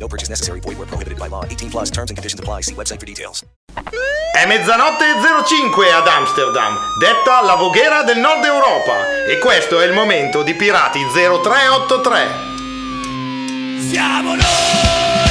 No 0.00 0.08
purchase 0.08 0.30
necessary. 0.30 0.60
Void 0.60 0.78
where 0.78 0.88
prohibited 0.88 1.18
by 1.18 1.28
law. 1.28 1.44
18 1.44 1.70
plus 1.70 1.90
terms 1.90 2.10
and 2.10 2.16
conditions 2.16 2.40
apply. 2.40 2.62
See 2.62 2.74
website 2.74 2.98
for 2.98 3.06
details. 3.06 3.44
È 4.32 4.46
mezzanotte 4.46 5.04
e 5.04 5.14
05 5.44 5.92
ad 5.92 6.06
Amsterdam, 6.08 6.78
detta 6.98 7.42
la 7.42 7.56
voghiera 7.56 8.02
del 8.02 8.18
nord 8.18 8.42
Europa. 8.44 9.24
E 9.26 9.38
questo 9.38 9.80
è 9.80 9.84
il 9.84 9.92
momento 9.92 10.42
di 10.42 10.54
Pirati 10.54 11.00
0383. 11.04 12.48
Siamo 13.90 14.34
noi, 14.36 15.29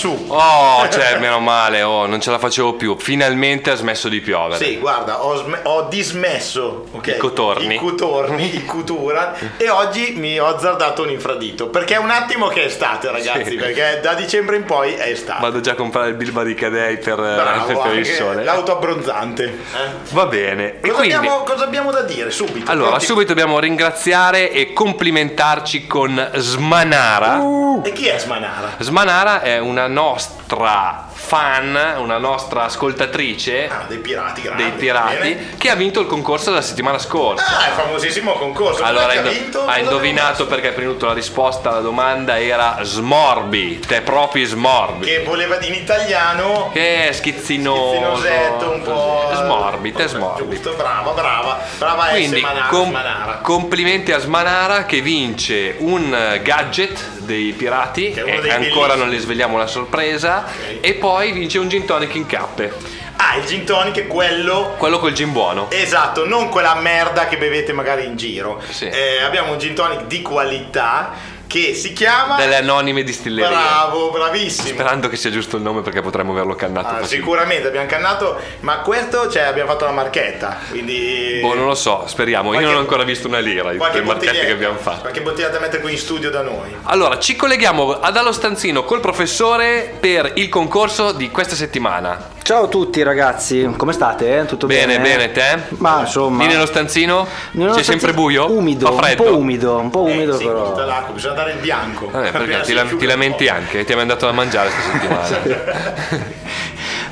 su. 0.00 0.24
Oh, 0.28 0.88
cioè, 0.90 1.18
meno 1.18 1.38
male, 1.40 1.82
oh, 1.82 2.06
non 2.06 2.20
ce 2.20 2.30
la 2.30 2.38
facevo 2.38 2.74
più. 2.74 2.96
Finalmente 2.98 3.70
ha 3.70 3.74
smesso 3.74 4.08
di 4.08 4.20
piovere. 4.20 4.64
Sì, 4.64 4.78
guarda, 4.78 5.22
ho, 5.24 5.36
sm- 5.36 5.60
ho 5.64 5.82
dismesso 5.88 6.86
ok, 6.92 7.06
I 7.06 7.16
cotorni. 7.18 7.74
i 7.74 7.78
cotorni, 7.78 8.54
i 8.56 8.64
cutura 8.64 9.34
e 9.56 9.68
oggi 9.68 10.14
mi 10.16 10.38
ho 10.40 10.46
azzardato 10.46 11.02
un 11.02 11.10
infradito 11.10 11.68
perché 11.68 11.94
è 11.94 11.98
un 11.98 12.10
attimo 12.10 12.48
che 12.48 12.62
è 12.62 12.66
estate, 12.66 13.10
ragazzi, 13.10 13.50
Sì. 13.50 13.56
perché 13.56 14.00
da 14.02 14.14
dicembre 14.14 14.56
in 14.56 14.64
poi 14.64 14.94
è 14.94 15.08
estate. 15.08 15.40
Vado 15.42 15.60
già 15.60 15.72
a 15.72 15.74
comprare 15.74 16.08
il 16.08 16.14
Bilba 16.14 16.42
di 16.42 16.54
Cadei 16.54 16.96
per, 16.98 17.16
Bravo, 17.16 17.80
per 17.82 17.94
il 17.96 18.06
sole. 18.06 18.42
l'auto 18.44 18.72
abbronzante. 18.72 19.44
eh. 19.44 19.88
Va 20.10 20.26
bene. 20.26 20.76
E 20.80 20.88
Cosa, 20.88 20.94
quindi, 20.94 21.14
abbiamo, 21.14 21.42
cosa 21.42 21.64
abbiamo 21.64 21.90
da 21.90 22.02
dire 22.02 22.30
subito? 22.30 22.70
allora, 22.70 22.88
Pronti? 22.88 23.04
subito 23.06 23.28
dobbiamo 23.28 23.58
ringraziare 23.58 24.50
e 24.50 24.72
complimentarci 24.72 25.86
con 25.86 26.30
Smanara. 26.36 27.40
E 27.82 27.92
chi 27.92 28.06
è 28.06 28.18
Smanara? 28.18 28.72
Smanara 28.78 29.42
è 29.42 29.58
una 29.58 29.86
nostra 29.94 31.09
fan, 31.34 31.94
una 31.98 32.18
nostra 32.18 32.64
ascoltatrice 32.64 33.68
Ah, 33.68 33.84
dei 33.86 33.98
pirati 33.98 34.42
grandi. 34.42 34.62
dei 34.64 34.72
pirati 34.72 35.36
che 35.58 35.70
ha 35.70 35.76
vinto 35.76 36.00
il 36.00 36.08
concorso 36.08 36.50
della 36.50 36.60
settimana 36.60 36.98
scorsa. 36.98 37.44
Ah, 37.56 37.68
il 37.68 37.72
famosissimo 37.74 38.32
concorso. 38.32 38.82
Allora, 38.82 39.06
Cos'è 39.06 39.18
ha, 39.18 39.22
che 39.22 39.28
indo- 39.28 39.40
vinto? 39.42 39.64
ha 39.66 39.78
indovinato 39.78 40.46
perché 40.48 40.70
prima 40.72 40.88
di 40.88 40.94
tutto 40.94 41.06
la 41.06 41.12
risposta 41.12 41.70
alla 41.70 41.78
domanda 41.82 42.40
era 42.40 42.78
smorbi, 42.82 43.78
te 43.78 44.00
proprio 44.00 44.44
smorbi. 44.44 45.06
Che 45.06 45.22
voleva 45.24 45.56
in 45.64 45.74
italiano 45.74 46.70
Che 46.72 47.08
è 47.08 47.12
schizzinoso. 47.12 48.16
Schizzinosetto, 48.16 48.70
un 48.72 48.82
po'. 48.82 49.30
Smorbi, 49.32 49.92
te 49.92 50.08
smorbi. 50.08 50.48
Giusto, 50.56 50.72
brava, 50.76 51.12
brava. 51.12 51.60
Brava 51.78 52.04
Quindi 52.06 52.40
Manara. 52.40 52.66
com- 52.66 52.88
Smanara. 52.88 53.38
complimenti 53.40 54.10
a 54.10 54.18
Smanara 54.18 54.84
che 54.84 55.00
vince 55.00 55.76
un 55.78 56.12
eh, 56.12 56.42
gadget 56.42 57.18
dei 57.20 57.52
pirati 57.52 58.10
Che 58.10 58.20
è 58.20 58.22
uno 58.24 58.32
e 58.34 58.40
dei 58.40 58.50
ancora 58.50 58.94
bellissimi. 58.94 58.98
non 58.98 59.08
le 59.10 59.18
svegliamo 59.18 59.56
la 59.58 59.66
sorpresa 59.68 60.44
Ok. 60.46 60.78
e 60.80 60.94
poi 60.94 61.18
vince 61.32 61.58
un 61.58 61.68
gin 61.68 61.84
tonic 61.84 62.14
in 62.14 62.26
cappe 62.26 62.72
Ah, 63.16 63.36
il 63.36 63.44
gin 63.46 63.64
tonic 63.64 63.96
è 63.98 64.06
quello. 64.06 64.74
quello 64.78 64.98
col 64.98 65.12
gin 65.12 65.30
buono 65.32 65.66
Esatto, 65.70 66.26
non 66.26 66.48
quella 66.48 66.74
merda 66.76 67.26
che 67.28 67.36
bevete 67.36 67.72
magari 67.72 68.04
in 68.06 68.16
giro. 68.16 68.60
Sì. 68.70 68.86
Eh, 68.88 69.20
abbiamo 69.22 69.52
un 69.52 69.58
gin 69.58 69.74
tonic 69.74 70.06
di 70.06 70.22
qualità 70.22 71.12
che 71.50 71.74
si 71.74 71.92
chiama. 71.92 72.36
delle 72.36 72.54
anonime 72.56 73.02
distillerie 73.02 73.50
Bravo, 73.56 74.10
bravissimo. 74.12 74.68
sperando 74.68 75.08
che 75.08 75.16
sia 75.16 75.30
giusto 75.32 75.56
il 75.56 75.62
nome 75.62 75.80
perché 75.82 76.00
potremmo 76.00 76.30
averlo 76.30 76.54
cannato 76.54 77.02
Ah, 77.02 77.04
sicuramente 77.04 77.66
abbiamo 77.66 77.88
cannato, 77.88 78.38
ma 78.60 78.78
questo 78.78 79.28
cioè 79.28 79.42
abbiamo 79.42 79.68
fatto 79.72 79.84
la 79.84 79.90
marchetta, 79.90 80.58
quindi 80.70 81.40
Boh, 81.42 81.54
non 81.54 81.66
lo 81.66 81.74
so, 81.74 82.04
speriamo. 82.06 82.50
Io 82.50 82.52
Qualche- 82.52 82.66
non 82.68 82.76
ho 82.76 82.80
ancora 82.82 83.02
visto 83.02 83.26
una 83.26 83.40
lira 83.40 83.72
di 83.72 83.78
tutte 83.78 83.78
qualche 83.78 83.98
le 83.98 84.04
marchette 84.04 84.46
che 84.46 84.52
abbiamo 84.52 84.78
fatto. 84.78 85.00
Qualche 85.00 85.22
bottiglia 85.22 85.48
da 85.48 85.58
mettere 85.58 85.82
qui 85.82 85.90
in 85.92 85.98
studio 85.98 86.30
da 86.30 86.42
noi. 86.42 86.72
Allora, 86.84 87.18
ci 87.18 87.34
colleghiamo 87.34 87.98
ad 88.00 88.16
allo 88.16 88.30
stanzino 88.32 88.84
col 88.84 89.00
professore 89.00 89.92
per 89.98 90.30
il 90.36 90.48
concorso 90.48 91.10
di 91.12 91.30
questa 91.30 91.56
settimana. 91.56 92.38
Ciao 92.50 92.64
a 92.64 92.66
tutti 92.66 93.00
ragazzi, 93.04 93.72
come 93.76 93.92
state? 93.92 94.44
Tutto 94.48 94.66
Bene, 94.66 94.98
bene? 94.98 95.28
bene, 95.28 95.30
te? 95.30 95.76
Ma 95.78 96.00
insomma... 96.00 96.42
Lì 96.42 96.48
nello 96.48 96.66
stanzino? 96.66 97.24
Nello 97.52 97.74
C'è 97.74 97.82
stanzino- 97.84 97.98
sempre 98.00 98.12
buio? 98.12 98.50
Umido, 98.50 98.86
Fa 98.86 98.92
un 98.92 98.98
freddo? 98.98 99.22
po' 99.22 99.36
umido, 99.36 99.78
un 99.78 99.88
po' 99.90 100.02
umido 100.02 100.34
eh, 100.34 100.38
sì, 100.38 100.46
però. 100.46 100.64
tutta 100.70 100.84
l'acqua, 100.84 101.14
bisogna 101.14 101.34
dare 101.34 101.52
il 101.52 101.58
bianco. 101.60 102.08
Vabbè, 102.10 102.32
perché 102.32 102.60
ti, 102.62 102.72
la- 102.72 102.82
ti 102.86 103.06
lamenti 103.06 103.46
anche? 103.46 103.84
Ti 103.84 103.92
abbiamo 103.92 104.10
dato 104.10 104.26
da 104.26 104.32
mangiare 104.32 104.68
questa 104.68 104.90
settimana. 104.90 106.28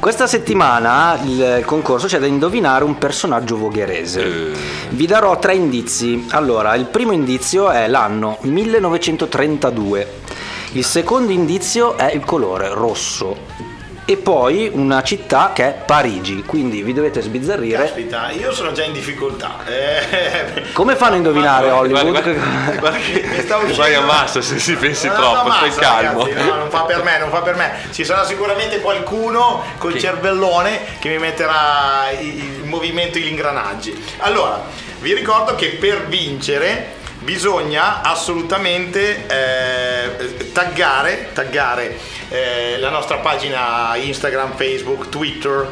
Questa 0.00 0.26
settimana 0.26 1.21
il 1.25 1.62
concorso 1.65 2.09
c'è 2.09 2.19
da 2.19 2.26
indovinare 2.26 2.82
un 2.82 2.99
personaggio 2.99 3.56
vogherese. 3.59 4.25
Eh. 4.25 4.53
Vi 4.88 5.06
darò 5.06 5.38
tre 5.38 5.55
indizi. 5.55 6.26
Allora, 6.31 6.75
il 6.75 6.87
primo 6.87 7.12
indizio 7.12 7.70
è 7.70 7.87
l'anno 7.87 8.38
1932. 8.41 10.15
Il 10.72 10.84
secondo 10.84 11.31
indizio 11.31 11.97
è 11.97 12.10
il 12.12 12.25
colore 12.25 12.70
rosso. 12.75 13.67
E 14.10 14.16
poi 14.16 14.70
una 14.72 15.02
città 15.02 15.50
che 15.54 15.64
è 15.66 15.72
Parigi, 15.84 16.42
quindi 16.42 16.82
vi 16.82 16.94
dovete 16.94 17.20
sbizzarrire. 17.20 17.76
Caspita, 17.82 18.30
io 18.30 18.52
sono 18.54 18.72
già 18.72 18.82
in 18.82 18.92
difficoltà. 18.94 19.56
Eh, 19.66 20.62
Come 20.72 20.96
fanno 20.96 21.12
a 21.12 21.16
indovinare 21.19 21.66
Ma- 21.69 21.74
Hollywood? 21.76 22.08
Guarda, 22.08 22.32
guarda, 22.32 22.78
guarda 22.80 22.98
che 22.98 23.22
Mi 23.28 23.38
sta 23.42 23.56
uscendo- 23.58 23.76
vai 23.76 23.94
a 23.94 24.00
massa 24.00 24.41
se 24.41 24.58
si 24.58 24.76
pensi 24.76 25.08
No, 25.08 25.12
troppo, 25.14 25.48
no, 25.48 25.52
stai 25.56 25.69
massa, 25.69 25.80
calmo. 25.82 26.24
ragazzi, 26.24 26.46
no, 26.48 26.54
non 26.54 26.70
fa 26.70 26.82
per 26.84 27.02
me, 27.02 27.19
non 27.19 27.28
fa 27.28 27.42
per 27.42 27.56
me. 27.56 27.70
Ci 27.92 28.02
sarà 28.06 28.24
sicuramente 28.24 28.80
qualcuno 28.80 29.62
col 29.76 29.92
Chi? 29.92 30.00
cervellone 30.00 30.80
che 31.00 31.10
mi 31.10 31.19
metterà 31.19 32.06
in 32.19 32.62
movimento 32.64 33.19
gli 33.19 33.26
ingranaggi. 33.26 34.04
Allora, 34.20 34.64
vi 35.00 35.12
ricordo 35.12 35.54
che 35.54 35.76
per 35.78 36.06
vincere 36.06 36.96
bisogna 37.20 38.00
assolutamente 38.00 39.26
eh, 39.26 39.88
taggare, 40.52 41.30
taggare 41.32 41.98
eh, 42.28 42.76
la 42.78 42.91
nostra 42.91 43.16
pagina 43.19 43.94
Instagram, 43.96 44.52
Facebook, 44.56 45.08
Twitter. 45.08 45.69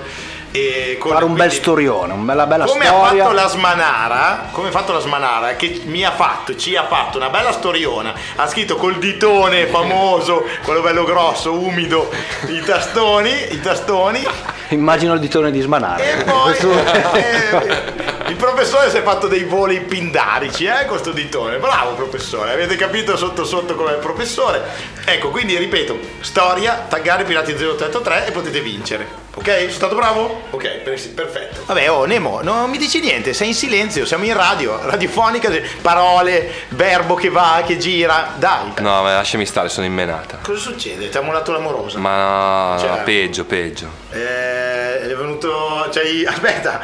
E 0.52 0.96
con- 0.98 1.12
Fare 1.12 1.24
un 1.24 1.32
bel 1.34 1.40
quindi- 1.48 1.56
storione, 1.56 2.12
una 2.14 2.22
bella 2.22 2.46
bella 2.46 2.64
come 2.64 2.86
storia. 2.86 3.02
ha 3.02 3.24
fatto 3.26 3.32
la 3.34 3.46
Smanara, 3.48 4.48
come 4.52 4.68
ha 4.68 4.70
fatto 4.70 4.92
la 4.92 5.00
Smanara, 5.00 5.54
che 5.56 5.82
mi 5.84 6.02
ha 6.02 6.12
fatto, 6.12 6.56
ci 6.56 6.74
ha 6.76 6.86
fatto 6.86 7.18
una 7.18 7.28
bella 7.28 7.52
storiona, 7.52 8.14
ha 8.36 8.46
scritto 8.48 8.76
col 8.76 8.96
ditone 8.96 9.66
famoso, 9.66 10.46
quello 10.64 10.80
bello 10.80 11.04
grosso, 11.04 11.52
umido, 11.52 12.10
i 12.48 12.60
tastoni, 12.62 13.52
i 13.52 13.60
tastoni, 13.60 14.24
Immagino 14.68 15.12
il 15.12 15.20
ditone 15.20 15.50
di 15.50 15.60
smanare. 15.60 16.20
e 16.20 16.24
poi 16.24 16.54
eh, 17.12 18.15
il 18.28 18.36
professore 18.36 18.90
si 18.90 18.96
è 18.96 19.02
fatto 19.02 19.28
dei 19.28 19.44
voli 19.44 19.80
pindarici, 19.80 20.64
eh, 20.64 20.84
con 20.86 20.98
sto 20.98 21.12
ditone, 21.12 21.58
bravo 21.58 21.92
professore, 21.94 22.52
avete 22.52 22.76
capito 22.76 23.16
sotto 23.16 23.44
sotto 23.44 23.74
come 23.74 23.90
è 23.90 23.94
il 23.94 24.00
professore. 24.00 24.62
Ecco, 25.04 25.30
quindi 25.30 25.56
ripeto, 25.56 25.98
storia, 26.20 26.86
taggare 26.88 27.24
Pirati 27.24 27.54
033 27.54 28.26
e 28.26 28.30
potete 28.32 28.60
vincere. 28.60 29.24
Ok? 29.36 29.58
Sono 29.58 29.70
stato 29.70 29.94
bravo? 29.94 30.42
Ok, 30.50 30.78
per- 30.78 31.08
perfetto. 31.14 31.62
Vabbè, 31.66 31.90
oh 31.90 32.04
Nemo, 32.06 32.40
non 32.42 32.70
mi 32.70 32.78
dici 32.78 33.00
niente, 33.00 33.32
sei 33.34 33.48
in 33.48 33.54
silenzio, 33.54 34.06
siamo 34.06 34.24
in 34.24 34.32
radio, 34.34 34.80
radiofonica, 34.82 35.50
parole, 35.82 36.50
verbo 36.70 37.14
che 37.14 37.28
va, 37.28 37.62
che 37.66 37.76
gira, 37.76 38.32
dai. 38.36 38.72
No, 38.78 39.02
ma 39.02 39.14
lasciami 39.16 39.44
stare, 39.44 39.68
sono 39.68 39.84
immenata. 39.86 40.38
Cosa 40.42 40.58
succede? 40.58 41.08
Ti 41.10 41.18
ha 41.18 41.20
mollato 41.20 41.52
l'amorosa? 41.52 41.98
Ma 41.98 42.72
no, 42.72 42.78
Cioè- 42.80 43.02
peggio, 43.02 43.44
peggio. 43.44 43.88
Eh, 44.10 45.00
è 45.10 45.14
venuto. 45.14 45.86
C'hai. 45.92 46.24
Aspetta, 46.26 46.80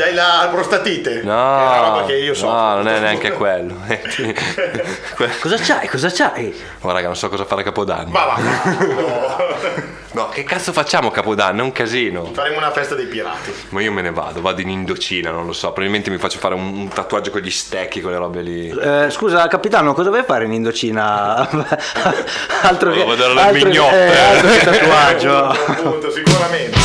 c'hai 0.00 0.14
la 0.14 0.48
prostatite. 0.50 1.20
No, 1.22 1.22
Che 1.22 1.28
è 1.30 1.78
una 1.78 1.88
roba 1.88 2.04
che 2.06 2.16
io 2.16 2.34
so. 2.34 2.46
no, 2.50 2.74
non 2.76 2.88
è 2.88 2.98
neanche 3.00 3.32
quello. 3.36 3.74
Que- 5.16 5.30
Cosa 5.40 5.56
c'hai? 5.58 5.88
Cosa 5.88 6.10
c'hai? 6.10 6.54
Oh, 6.80 6.90
raga, 6.92 7.06
non 7.06 7.16
so 7.16 7.28
cosa 7.28 7.44
fare 7.44 7.60
a 7.60 7.64
Capodanno. 7.64 8.10
Ma 8.10 8.24
va, 8.24 8.36
no. 8.38 9.88
No, 10.12 10.28
che 10.28 10.42
cazzo 10.42 10.72
facciamo 10.72 11.06
a 11.06 11.12
Capodanno? 11.12 11.60
È 11.60 11.62
un 11.62 11.70
casino. 11.70 12.28
Faremo 12.32 12.56
una 12.56 12.72
festa 12.72 12.96
dei 12.96 13.06
pirati. 13.06 13.54
Ma 13.68 13.80
io 13.80 13.92
me 13.92 14.02
ne 14.02 14.10
vado, 14.10 14.40
vado 14.40 14.60
in 14.60 14.68
Indocina, 14.68 15.30
non 15.30 15.46
lo 15.46 15.52
so. 15.52 15.68
Probabilmente 15.68 16.10
mi 16.10 16.18
faccio 16.18 16.40
fare 16.40 16.54
un, 16.56 16.62
un 16.66 16.88
tatuaggio 16.88 17.30
con 17.30 17.40
gli 17.40 17.50
stecchi, 17.50 18.00
quelle 18.00 18.16
robe 18.16 18.42
lì. 18.42 18.68
Eh, 18.70 19.06
scusa, 19.10 19.46
capitano, 19.46 19.94
cosa 19.94 20.10
a 20.10 20.24
fare 20.24 20.46
in 20.46 20.52
Indocina? 20.52 21.48
altro 22.62 22.90
che, 22.90 23.04
Vado 23.04 23.12
a 23.12 23.14
vedere 23.14 23.34
le 23.34 23.40
altro 23.40 23.58
che- 23.60 23.64
mignotte. 23.66 24.12
eh, 24.12 24.18
altro 24.18 24.48
che 24.50 24.58
tatuaggio. 24.80 25.46
Appunto, 25.46 26.10
sicuramente. 26.10 26.78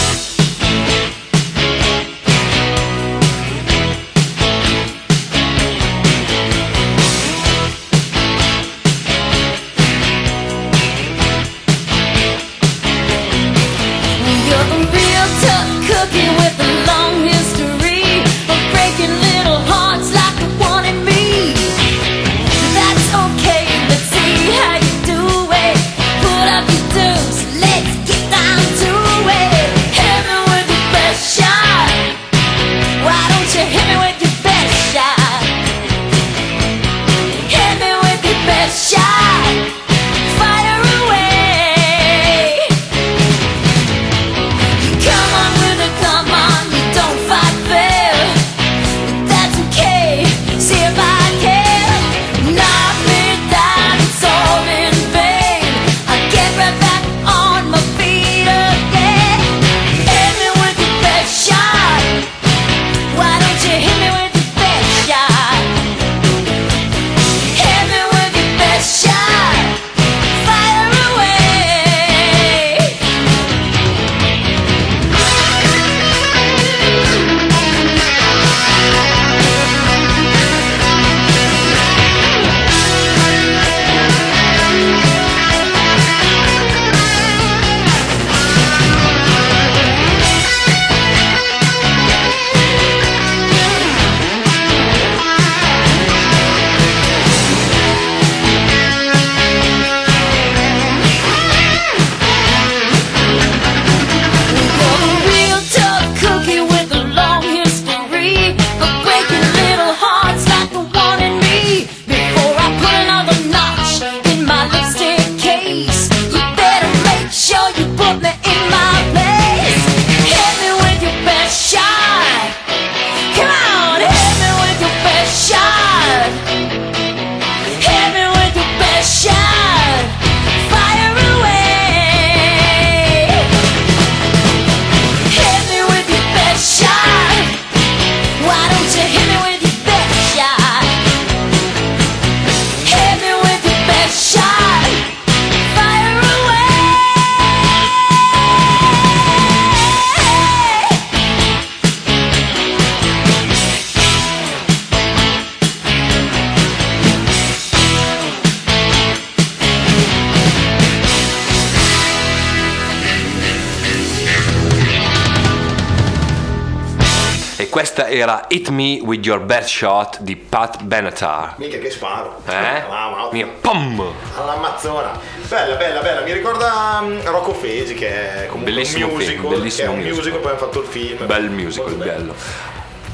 Questa 167.95 168.11
era 168.11 168.43
Hit 168.49 168.67
Me 168.71 168.99
With 169.01 169.25
Your 169.25 169.39
Best 169.39 169.69
Shot 169.69 170.19
di 170.19 170.35
Pat 170.35 170.83
Benatar. 170.83 171.53
Mica 171.55 171.77
che 171.77 171.89
sparo. 171.89 172.41
Eh? 172.45 172.83
Mamma, 172.89 173.29
Mia, 173.31 173.47
pum! 173.47 174.05
All'Amazzona. 174.37 175.17
Bella, 175.47 175.75
bella, 175.75 176.01
bella. 176.01 176.19
Mi 176.19 176.33
ricorda 176.33 176.99
mm, 177.01 177.19
Rocco 177.23 177.53
Fesi 177.53 177.93
che 177.93 178.43
è 178.43 178.45
comunque 178.47 178.73
Bellissimo 178.73 179.07
un 179.07 179.17
film, 179.17 179.39
musical. 179.43 179.49
bellissimo 179.57 179.87
che 179.87 179.93
è 179.93 179.95
un 179.95 180.03
musical. 180.03 180.17
musical, 180.17 180.39
poi 180.41 180.49
hanno 180.49 180.59
fatto 180.59 180.81
il 180.81 180.87
film. 180.87 181.25
Bel 181.25 181.49
musical, 181.49 181.89
Molto 181.91 182.03
bello. 182.03 182.35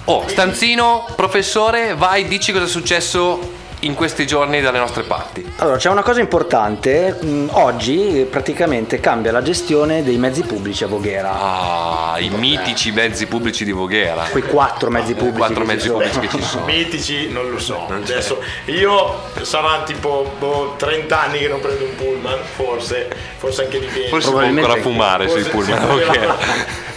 Oh, 0.06 0.28
Stanzino, 0.28 1.06
professore, 1.16 1.94
vai, 1.94 2.27
dici 2.27 2.51
cosa 2.51 2.66
è 2.66 2.68
successo 2.68 3.60
in 3.81 3.95
questi 3.95 4.28
giorni 4.28 4.62
dalle 4.62 4.78
nostre 4.78 5.04
parti. 5.04 5.54
Allora, 5.57 5.78
c'è 5.78 5.89
una 5.89 6.04
cosa 6.04 6.19
importante. 6.19 7.18
Mm, 7.24 7.50
Oggi 7.51 8.28
praticamente 8.30 9.00
cambia 9.00 9.31
la 9.31 9.42
gestione 9.42 10.04
dei 10.04 10.18
mezzi 10.18 10.44
pubblici 10.44 10.83
a 10.83 10.88
Voghera. 10.88 11.31
Ah, 11.31 12.16
i 12.19 12.30
mitici 12.30 12.92
mezzi 12.92 13.25
pubblici 13.25 13.66
di 13.66 13.72
Voghera. 13.72 14.24
Quei 14.30 14.44
quattro 14.44 14.89
mezzi 14.89 15.13
pubblici. 15.13 15.38
Quattro 15.38 15.63
che 15.63 15.69
ci 15.69 15.75
mezzi 15.75 15.88
sono. 15.88 15.98
pubblici 16.00 16.19
che 16.19 16.38
ci 16.38 16.44
sono. 16.44 16.66
Mitici, 16.72 17.30
non 17.31 17.50
lo 17.50 17.60
so. 17.60 17.86
Non. 17.89 18.01
Adesso 18.04 18.42
io 18.66 19.19
saranno 19.42 19.84
tipo 19.84 20.31
boh, 20.38 20.75
30 20.77 21.22
anni 21.22 21.39
che 21.39 21.48
non 21.48 21.60
prendo 21.60 21.86
un 21.86 21.95
pullman, 21.95 22.39
forse, 22.56 23.10
forse 23.38 23.63
anche 23.63 23.80
di 23.80 23.88
meno. 23.88 24.07
Forse 24.10 24.30
può 24.30 24.39
ancora 24.39 24.75
fumare 24.75 25.27
sui 25.27 25.44
pullman 25.44 25.80
forse 25.88 26.10
c'era- 26.12 26.38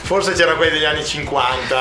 Forse 0.05 0.35
quelli 0.35 0.73
degli 0.73 0.85
anni 0.85 1.03
50, 1.03 1.77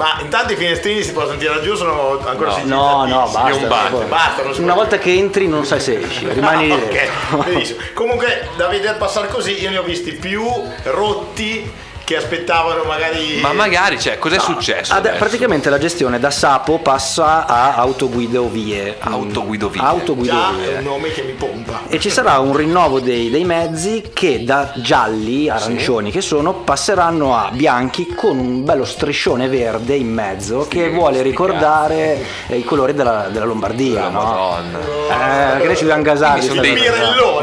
ma 0.00 0.18
intanto 0.22 0.54
i 0.54 0.56
finestrini 0.56 1.02
si 1.02 1.12
possono 1.12 1.36
tirare 1.36 1.60
giù, 1.60 1.74
sono 1.74 2.18
ancora 2.24 2.52
sigillati. 2.52 3.10
No, 3.10 3.18
no, 3.20 3.28
basta. 3.30 3.66
Bar. 3.66 3.90
Poi- 3.90 4.04
Basta, 4.06 4.42
non 4.42 4.54
Una 4.58 4.72
volta 4.74 4.96
che 4.96 5.12
entri 5.12 5.46
non 5.46 5.66
sai 5.66 5.78
se 5.78 5.98
esci, 6.00 6.26
rimani 6.32 6.66
lì 6.68 6.72
ok, 6.72 6.88
dentro. 6.88 7.36
benissimo. 7.44 7.80
Comunque 7.92 8.48
da 8.56 8.66
vedere 8.68 8.96
passare 8.96 9.28
così 9.28 9.60
io 9.60 9.68
ne 9.68 9.76
ho 9.76 9.82
visti 9.82 10.12
più 10.12 10.42
rotti 10.84 11.70
che 12.10 12.16
aspettavano 12.16 12.82
magari 12.82 13.38
Ma 13.40 13.52
magari, 13.52 13.96
cioè, 14.00 14.18
cos'è 14.18 14.40
successo? 14.40 14.92
Ad- 14.92 15.16
praticamente 15.16 15.70
la 15.70 15.78
gestione 15.78 16.18
da 16.18 16.32
Sapo 16.32 16.80
passa 16.80 17.46
a 17.46 17.76
autoguidovie. 17.76 18.96
Autoguidovie. 18.98 19.78
già 19.80 19.86
è 19.86 19.90
Autoguidovie. 19.90 20.76
un 20.78 20.82
nome 20.82 21.12
che 21.12 21.22
mi 21.22 21.32
pompa. 21.34 21.82
E 21.86 22.00
ci 22.00 22.10
sarà 22.10 22.38
un 22.40 22.56
rinnovo 22.56 22.98
dei, 22.98 23.30
dei 23.30 23.44
mezzi 23.44 24.10
che 24.12 24.42
da 24.42 24.72
gialli, 24.74 25.48
arancioni 25.48 26.10
che 26.10 26.20
sono, 26.20 26.52
passeranno 26.54 27.36
a 27.36 27.50
bianchi 27.52 28.12
con 28.12 28.36
un 28.40 28.64
bello 28.64 28.84
striscione 28.84 29.46
verde 29.46 29.94
in 29.94 30.12
mezzo 30.12 30.66
che 30.68 30.90
vuole 30.90 31.22
ricordare 31.22 32.24
eh, 32.48 32.56
i 32.56 32.64
colori 32.64 32.92
della, 32.92 33.28
della 33.30 33.44
Lombardia, 33.44 34.00
La 34.00 34.08
no? 34.08 34.22
Madonna. 34.22 34.78
Eh, 34.80 35.50
perché 35.52 35.66
noi 35.66 35.76
ci 35.76 35.82
dobbiamo 35.82 36.02
gasare. 36.02 36.42
Sono 36.42 36.60
dei, 36.60 36.76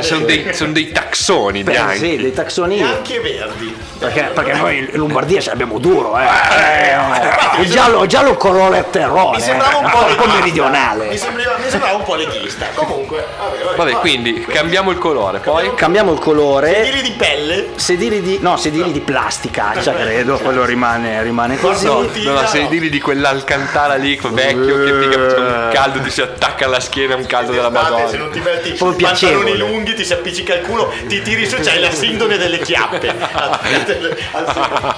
sono 0.02 0.26
dei, 0.26 0.54
sono 0.54 0.72
dei 0.74 0.92
taxoni 0.92 1.64
Beh, 1.64 1.72
bianchi. 1.72 1.98
sì, 2.00 2.18
dei 2.18 2.34
taxoni. 2.34 2.76
Bianchi 2.76 3.14
e 3.14 3.20
verdi. 3.22 3.76
Perché, 3.98 4.30
perché 4.34 4.54
noi 4.58 4.78
in 4.80 4.90
Lombardia 4.94 5.40
ce 5.42 5.50
l'abbiamo 5.50 5.80
duro, 5.80 6.18
eh. 6.18 6.24
Eh, 6.24 7.62
il 7.62 7.70
giallo, 7.70 8.04
il 8.04 8.10
giallo 8.10 8.36
colore 8.36 8.86
terrore. 8.90 9.38
Mi 9.38 9.42
sembrava 9.42 9.78
un 9.78 9.86
eh, 9.86 9.90
po' 9.90 9.98
un 9.98 10.04
po' 10.04 10.10
leghista. 10.10 10.38
meridionale. 10.40 11.08
Mi 11.08 11.18
sembrava, 11.18 11.58
mi 11.58 11.70
sembrava 11.70 11.98
un 11.98 12.04
po' 12.04 12.16
leghista. 12.16 12.66
Comunque, 12.74 13.26
vabbè, 13.38 13.64
vabbè, 13.64 13.76
Vabbè, 13.78 13.92
vabbè. 13.92 14.02
quindi 14.02 14.46
cambiamo 14.48 14.92
il 14.92 14.98
colore, 14.98 15.40
poi 15.40 15.74
Cambiamo 15.76 16.12
il 16.14 16.20
colore. 16.20 16.74
Sedili 16.86 17.02
di 17.02 17.12
pelle. 17.12 17.70
Sedili 17.76 18.22
di. 18.22 18.38
No, 18.42 18.58
sedili 18.58 18.92
di 18.92 19.00
plasticaccia, 19.00 19.94
credo. 19.94 20.38
Quello 20.38 20.66
rimane, 20.66 21.22
rimane 21.24 21.58
così. 21.60 21.86
No, 21.86 22.02
la 22.24 22.42
no. 22.42 22.48
sedili 22.48 22.90
di 22.90 23.00
quell'alcantara 23.00 23.96
lì 23.96 24.20
vecchio 24.30 24.84
che 24.84 25.00
figa 25.02 25.18
un 25.18 25.70
caldo 25.72 26.00
ti 26.02 26.10
si 26.10 26.22
attacca 26.22 26.66
alla 26.66 26.80
schiena, 26.80 27.16
un 27.16 27.26
caldo 27.26 27.52
della 27.52 27.70
Guardate, 27.70 27.96
se 27.96 28.18
Madonna. 28.18 28.24
non 28.24 28.32
ti 28.32 28.40
metti 28.40 28.68
i 28.68 28.72
pantaloni 28.72 28.96
piacevole. 28.96 29.58
lunghi, 29.58 29.94
ti 29.94 30.06
si 30.06 30.14
appiccica 30.14 30.54
il 30.56 30.66
culo, 30.66 30.94
ti 31.08 31.22
tiri 31.22 31.48
su, 31.48 31.58
c'hai 31.62 31.80
la 31.80 31.92
sindone 31.92 32.38
delle 32.38 32.60
chiappe. 32.60 33.14
Al- 34.32 34.47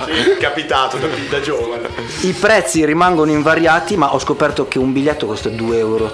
sì, 0.06 0.30
è 0.32 0.38
capitato 0.38 0.98
da, 0.98 1.08
da 1.30 1.40
giovane. 1.42 1.90
I 2.22 2.34
prezzi 2.34 2.86
rimangono 2.86 3.32
invariati, 3.32 3.98
ma 3.98 4.14
ho 4.14 4.20
scoperto 4.20 4.68
che 4.68 4.78
un 4.80 4.94
biglietto 4.94 5.26
costa 5.26 5.50
2,80 5.50 5.74
euro, 5.78 6.12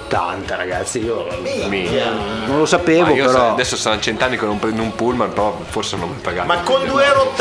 ragazzi. 0.48 1.04
Io 1.04 1.26
Minchia. 1.68 2.10
non 2.46 2.58
lo 2.58 2.66
sapevo, 2.66 3.06
Ma 3.06 3.12
io 3.12 3.26
però. 3.26 3.52
adesso 3.52 3.76
saranno 3.76 4.00
cent'anni 4.02 4.36
che 4.38 4.44
non 4.44 4.58
prendo 4.58 4.82
un 4.82 4.94
pullman, 4.94 5.32
però 5.32 5.60
forse 5.68 5.96
non 5.96 6.10
mi 6.10 6.20
pagare. 6.20 6.46
Ma 6.46 6.60
con 6.60 6.82
2,80 6.82 7.02
euro 7.04 7.32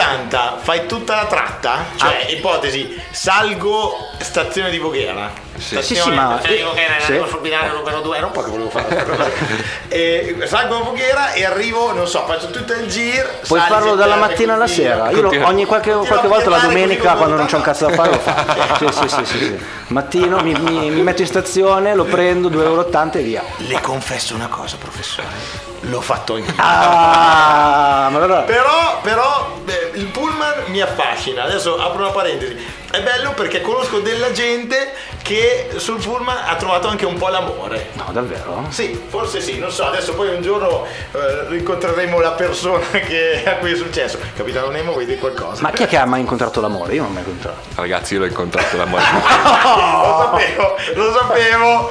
fai 0.62 0.86
tutta 0.88 1.16
la 1.16 1.26
tratta? 1.26 1.86
Cioè, 1.96 2.28
ipotesi, 2.30 3.00
salgo 3.12 3.94
stazione 4.20 4.70
di 4.70 4.78
Voghera. 4.78 5.45
Sì. 5.58 5.82
Sì, 5.82 5.96
sì, 5.96 6.10
ma- 6.12 6.40
di 6.46 6.62
Voghera, 6.62 6.94
sì. 7.00 7.22
sul 7.30 7.40
binario 7.40 7.74
numero 7.78 8.02
2, 8.02 8.18
era 8.18 8.26
un 8.26 8.32
po' 8.32 8.42
che 8.44 8.50
volevo 8.50 8.70
fare. 8.70 8.86
questa 8.88 9.04
cosa. 9.06 9.30
e 9.88 10.36
salgo 10.46 10.78
a 10.78 10.84
Voghera 10.84 11.32
e 11.34 11.46
arrivo, 11.46 11.94
non 11.94 12.08
so, 12.08 12.26
faccio 12.26 12.50
tutto 12.50 12.74
il 12.74 12.88
giro. 12.88 13.30
Puoi 13.48 13.60
sali, 13.60 13.72
farlo 13.72 13.96
dalla 13.96 14.16
mattina 14.16 14.54
alla 14.56 14.68
sera. 14.68 15.10
Io 15.12 15.22
lo- 15.22 15.46
ogni 15.48 15.66
qualche, 15.66 15.92
qualche 15.94 16.28
volta 16.28 16.50
la 16.50 16.60
domenica, 16.60 17.14
quando 17.14 17.36
non 17.36 17.46
c'è 17.46 17.56
un 17.56 17.62
cazzo 17.62 17.88
da 17.88 17.94
fare, 17.94 18.10
lo 18.12 18.20
faccio. 18.20 18.54
Sì, 18.86 18.88
sì, 18.92 19.08
sì, 19.08 19.26
sì, 19.26 19.38
sì. 19.38 19.60
Mattino 19.88 20.42
mi, 20.42 20.54
mi- 20.60 20.90
mi 20.90 21.02
metto 21.02 21.22
in 21.22 21.28
stazione, 21.28 21.96
lo 21.96 22.04
prendo, 22.04 22.50
2,80 22.50 22.62
euro 22.64 23.12
e 23.14 23.22
via. 23.22 23.44
Le 23.58 23.80
confesso 23.82 24.36
una 24.36 24.48
cosa, 24.48 24.76
professore. 24.78 25.74
L'ho 25.88 26.02
fatto 26.02 26.38
io. 26.38 26.46
Ah, 26.58 28.08
ma 28.12 28.18
allora. 28.18 28.42
Però, 28.42 29.00
però 29.02 29.62
eh, 29.66 29.92
il 29.94 30.06
pullman 30.08 30.64
mi 30.68 30.82
affascina. 30.82 31.44
Adesso 31.44 31.78
apro 31.80 32.02
una 32.04 32.12
parentesi. 32.12 32.84
È 32.92 33.02
bello 33.02 33.32
perché 33.34 33.60
conosco 33.62 34.00
della 34.00 34.32
gente 34.32 34.94
che 35.22 35.70
sul 35.78 35.98
pullman 36.02 36.38
ha 36.48 36.56
trovato 36.56 36.88
anche 36.88 37.06
un 37.06 37.18
po' 37.18 37.28
l'amore. 37.28 37.90
No, 37.94 38.06
davvero? 38.12 38.66
Sì, 38.70 39.00
forse 39.10 39.42
sì, 39.42 39.60
non 39.60 39.70
so, 39.70 39.86
adesso 39.86 40.14
poi 40.14 40.30
un 40.34 40.42
giorno 40.42 40.86
eh, 40.86 41.46
rincontreremo 41.50 42.20
la 42.22 42.32
persona 42.32 42.86
che- 42.92 43.44
a 43.46 43.56
cui 43.56 43.74
è 43.74 43.76
successo. 43.76 44.18
Capitano 44.36 44.70
Nemo, 44.70 44.94
vuoi 44.94 45.06
dire 45.06 45.18
qualcosa? 45.18 45.62
Ma 45.62 45.72
chi 45.72 45.84
è 45.84 45.88
che 45.88 45.98
ha 45.98 46.06
mai 46.06 46.22
incontrato 46.22 46.62
l'amore? 46.62 46.94
Io 46.94 47.02
non 47.02 47.12
ho 47.12 47.14
mai 47.16 47.24
incontrato. 47.24 47.58
Ragazzi, 47.76 48.14
io 48.14 48.20
l'ho 48.22 48.26
incontrato 48.28 48.78
la 48.78 48.86
morte. 48.86 49.08
lo 49.66 50.18
sapevo, 50.32 50.76
lo 50.94 51.12
sapevo. 51.14 51.90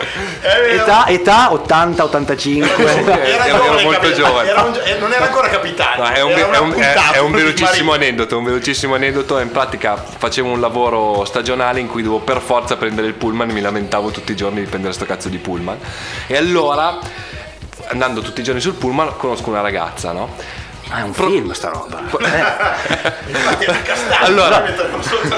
Età, 0.70 1.06
età 1.08 1.50
80-85. 1.50 2.80
Era, 2.80 3.46
Ero 3.46 3.56
giovane, 3.64 3.83
molto 3.84 4.12
giovane. 4.12 4.48
era 4.48 4.62
un 4.62 4.80
eh, 4.84 4.98
non 4.98 5.12
era 5.12 5.24
ancora 5.26 5.48
capitano. 5.48 6.02
No, 6.04 6.10
è, 6.10 6.20
un, 6.22 6.30
è 6.32 6.58
un- 6.58 6.72
è- 6.74 6.94
è 7.12 7.18
un 7.18 7.30
velocissimo 7.32 7.92
aneddoto, 7.92 8.38
un 8.38 8.44
velocissimo 8.44 8.94
aneddoto. 8.94 9.38
In 9.38 9.50
pratica 9.50 9.96
facevo 9.96 10.50
un 10.50 10.60
lavoro 10.60 11.24
stagionale 11.24 11.80
in 11.80 11.88
cui 11.88 12.02
dovevo 12.02 12.22
per 12.22 12.40
forza 12.40 12.76
prendere 12.76 13.06
il 13.06 13.14
pullman 13.14 13.50
mi 13.50 13.60
lamentavo 13.60 14.10
tutti 14.10 14.32
i 14.32 14.36
giorni 14.36 14.60
di 14.60 14.66
prendere 14.66 14.92
sto 14.92 15.04
cazzo 15.04 15.28
di 15.28 15.38
pullman. 15.38 15.78
E 16.26 16.36
allora, 16.36 16.98
andando 17.88 18.20
tutti 18.20 18.40
i 18.40 18.42
giorni 18.42 18.60
sul 18.60 18.74
pullman, 18.74 19.16
conosco 19.16 19.48
una 19.50 19.60
ragazza, 19.60 20.12
no? 20.12 20.34
Ah, 20.90 20.98
è 20.98 21.02
un 21.02 21.14
film 21.14 21.52
sta 21.52 21.68
roba. 21.70 22.02
Allora, 24.20 24.62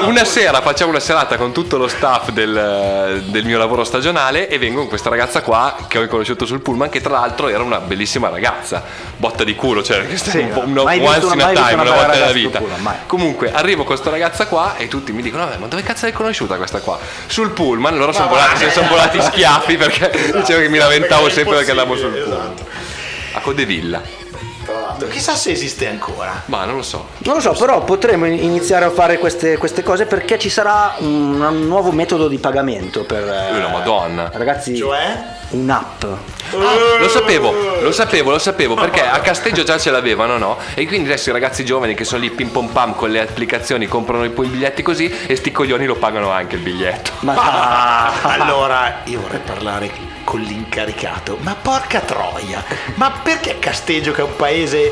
una 0.03 0.25
sera 0.25 0.61
facciamo 0.61 0.91
una 0.91 1.01
serata 1.01 1.37
con 1.37 1.53
tutto 1.53 1.77
lo 1.77 1.89
staff 1.89 2.31
del, 2.31 3.23
del 3.27 3.45
mio 3.45 3.59
lavoro 3.59 3.85
stagionale 3.85 4.49
e 4.49 4.59
vengo 4.59 4.81
con 4.81 4.89
questa 4.89 5.09
ragazza 5.09 5.43
qua 5.43 5.77
che 5.89 5.99
ho 5.99 6.07
conosciuto 6.09 6.47
sul 6.47 6.61
pullman 6.61 6.89
che 6.89 7.01
tra 7.01 7.13
l'altro 7.13 7.49
era 7.49 7.63
una 7.63 7.79
bellissima 7.79 8.29
ragazza. 8.29 8.83
Botta 9.17 9.45
di 9.45 9.55
culo 9.55 9.83
cioè 9.83 10.07
questa 10.07 10.31
Sì, 10.31 10.39
è 10.39 10.43
un 10.45 10.53
po' 10.53 10.61
una 10.61 10.83
mai 10.83 10.99
once 10.99 11.21
visto 11.21 11.35
in 11.35 11.41
a 11.41 11.47
time 11.49 11.73
una 11.73 11.83
una 11.83 11.91
volta 11.93 12.13
nella 12.13 12.33
vita. 12.33 12.59
pullman, 12.59 12.83
mai. 12.83 12.97
comunque 13.07 13.53
arrivo 13.53 13.79
con 13.79 13.87
questa 13.87 14.11
ragazza 14.11 14.47
qua 14.47 14.77
e 14.77 14.89
tutti 14.89 15.13
mi 15.13 15.23
dicono 15.23 15.49
ma 15.59 15.67
dove 15.67 15.83
cazzo 15.83 16.05
l'hai 16.05 16.13
conosciuta 16.13 16.57
questa 16.57 16.81
qua? 16.81 16.99
Sul 17.27 17.51
pullman 17.53 17.97
loro 17.97 18.13
sono 18.13 18.29
volati, 18.29 18.65
eh, 18.65 18.71
sono 18.71 18.89
volati 18.89 19.21
schiaffi 19.23 19.77
perché 19.77 20.11
dicevo 20.35 20.61
che 20.61 20.69
mi 20.69 20.79
lamentavo 20.79 21.31
sempre 21.31 21.57
perché 21.57 21.71
andavo 21.71 21.97
sul 21.97 22.11
pullman. 22.11 22.53
esatto. 22.55 22.67
a 23.33 23.41
Codevilla. 23.41 24.03
Tra 24.65 24.86
l'altro, 24.99 25.09
Chissà 25.09 25.35
se 25.35 25.51
esiste 25.51 25.87
ancora. 25.89 26.43
ma 26.47 26.65
non 26.65 26.77
lo 26.77 26.83
so 26.83 27.09
Non 27.19 27.35
lo 27.37 27.41
so, 27.41 27.53
però 27.53 27.83
potremo 27.85 28.27
in- 28.27 28.43
iniziare 28.43 28.85
a 28.85 28.91
fare 28.91 29.19
queste, 29.19 29.57
queste 29.57 29.83
cose 29.83 30.07
perché 30.07 30.39
ci 30.39 30.49
sarà 30.49 30.95
un, 30.99 31.41
un 31.41 31.67
nuovo 31.67 31.91
metodo 31.93 32.29
di 32.29 32.39
pagamento 32.39 33.05
per... 33.05 33.23
eh, 33.23 33.59
la 33.61 33.69
Madonna. 33.69 34.31
Ragazzi, 34.33 34.77
Cioè? 34.77 35.35
un'app. 35.51 36.05
Ah, 36.05 36.99
lo 37.01 37.09
sapevo, 37.09 37.53
lo 37.81 37.91
sapevo, 37.93 38.31
lo 38.31 38.39
sapevo 38.39 38.75
perché 38.75 39.05
a 39.05 39.19
Casteggio 39.19 39.65
già 39.65 39.79
ce 39.79 39.91
l'avevano, 39.91 40.39
no? 40.39 40.57
E 40.75 40.87
quindi 40.87 41.09
adesso 41.09 41.31
i 41.31 41.33
ragazzi 41.33 41.65
giovani 41.65 41.95
che 41.95 42.05
sono 42.05 42.21
lì 42.21 42.31
pim 42.31 42.49
pom 42.51 42.69
pam 42.69 42.95
con 42.95 43.11
le 43.11 43.21
applicazioni 43.21 43.87
comprano 43.87 44.25
i 44.25 44.29
biglietti 44.29 44.83
così 44.83 45.13
e 45.27 45.35
sti 45.35 45.51
coglioni 45.51 45.87
lo 45.87 45.97
pagano 45.97 46.31
anche 46.31 46.55
il 46.57 46.63
biglietto. 46.63 47.11
Ma 47.21 47.35
Ah, 47.37 48.13
allora 48.23 49.01
io 49.05 49.21
vorrei 49.21 49.41
parlare 49.45 49.91
con 50.23 50.41
l'incaricato. 50.41 51.37
Ma 51.41 51.57
porca 51.61 52.01
troia! 52.01 52.63
Ma 52.95 53.11
perché 53.23 53.59
Casteggio, 53.59 54.13
che 54.13 54.21
è 54.21 54.25
un 54.25 54.37
paese 54.37 54.86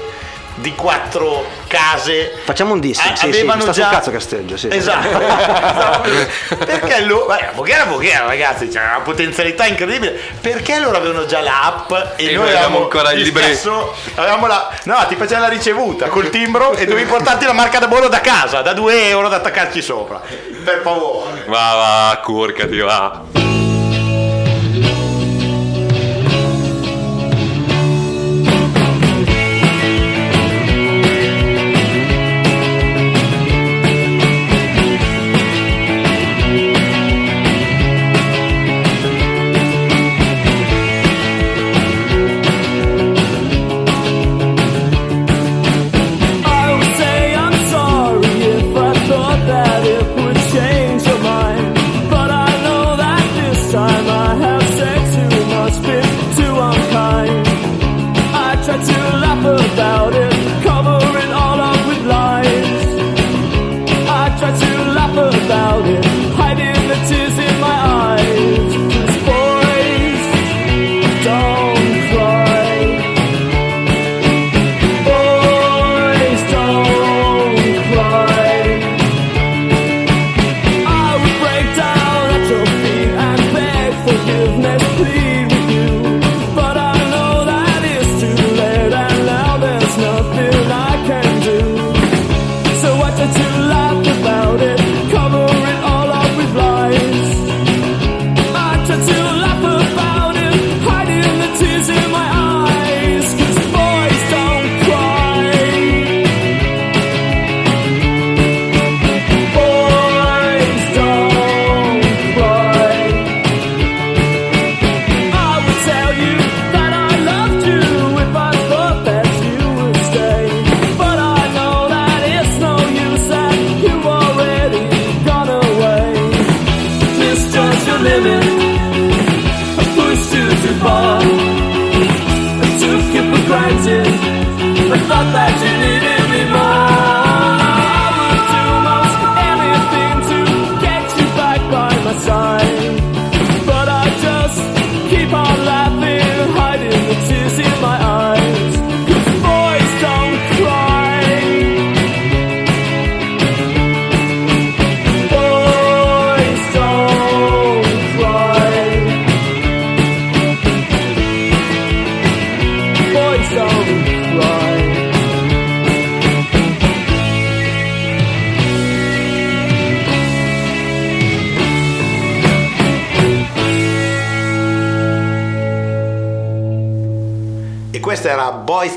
di 0.56 0.74
quattro 0.74 1.44
case. 1.66 2.32
Facciamo 2.44 2.74
un 2.74 2.80
dissing, 2.80 3.12
a- 3.12 3.16
sì, 3.16 3.32
sì, 3.32 3.38
avevano 3.38 3.62
sta 3.62 3.72
sul 3.72 3.82
già... 3.82 3.88
cazzo 3.88 4.10
Casteggio, 4.10 4.56
sì, 4.56 4.68
sì. 4.70 4.76
Esatto. 4.76 5.18
perché 6.64 7.00
loro. 7.04 7.26
Vabbè, 7.26 7.50
Voghera, 7.54 7.84
Voghera, 7.84 8.26
ragazzi, 8.26 8.68
c'è 8.68 8.80
una 8.80 9.00
potenzialità 9.02 9.66
incredibile. 9.66 10.18
Perché 10.40 10.78
loro 10.78 10.96
avevano 10.96 11.26
già 11.26 11.40
l'app 11.40 11.90
e, 12.16 12.26
E 12.28 12.34
noi 12.34 12.44
noi 12.44 12.48
avevamo 12.52 12.82
ancora 12.82 13.12
il 13.12 13.26
stesso, 13.26 13.94
avevamo 14.14 14.46
la. 14.46 14.70
No, 14.84 15.04
ti 15.08 15.16
facevano 15.16 15.46
la 15.46 15.52
ricevuta 15.52 16.06
col 16.08 16.30
timbro 16.30 16.72
e 16.74 16.86
dovevi 16.86 17.08
portarti 17.08 17.44
la 17.44 17.52
marca 17.52 17.78
da 17.78 17.88
bollo 17.88 18.08
da 18.08 18.20
casa, 18.20 18.62
da 18.62 18.72
2 18.72 19.08
euro 19.08 19.28
da 19.28 19.36
attaccarci 19.36 19.82
sopra. 19.82 20.20
Per 20.64 20.80
favore. 20.82 21.44
Va, 21.46 21.74
va, 21.74 22.20
curcati, 22.22 22.78
va. 22.78 23.63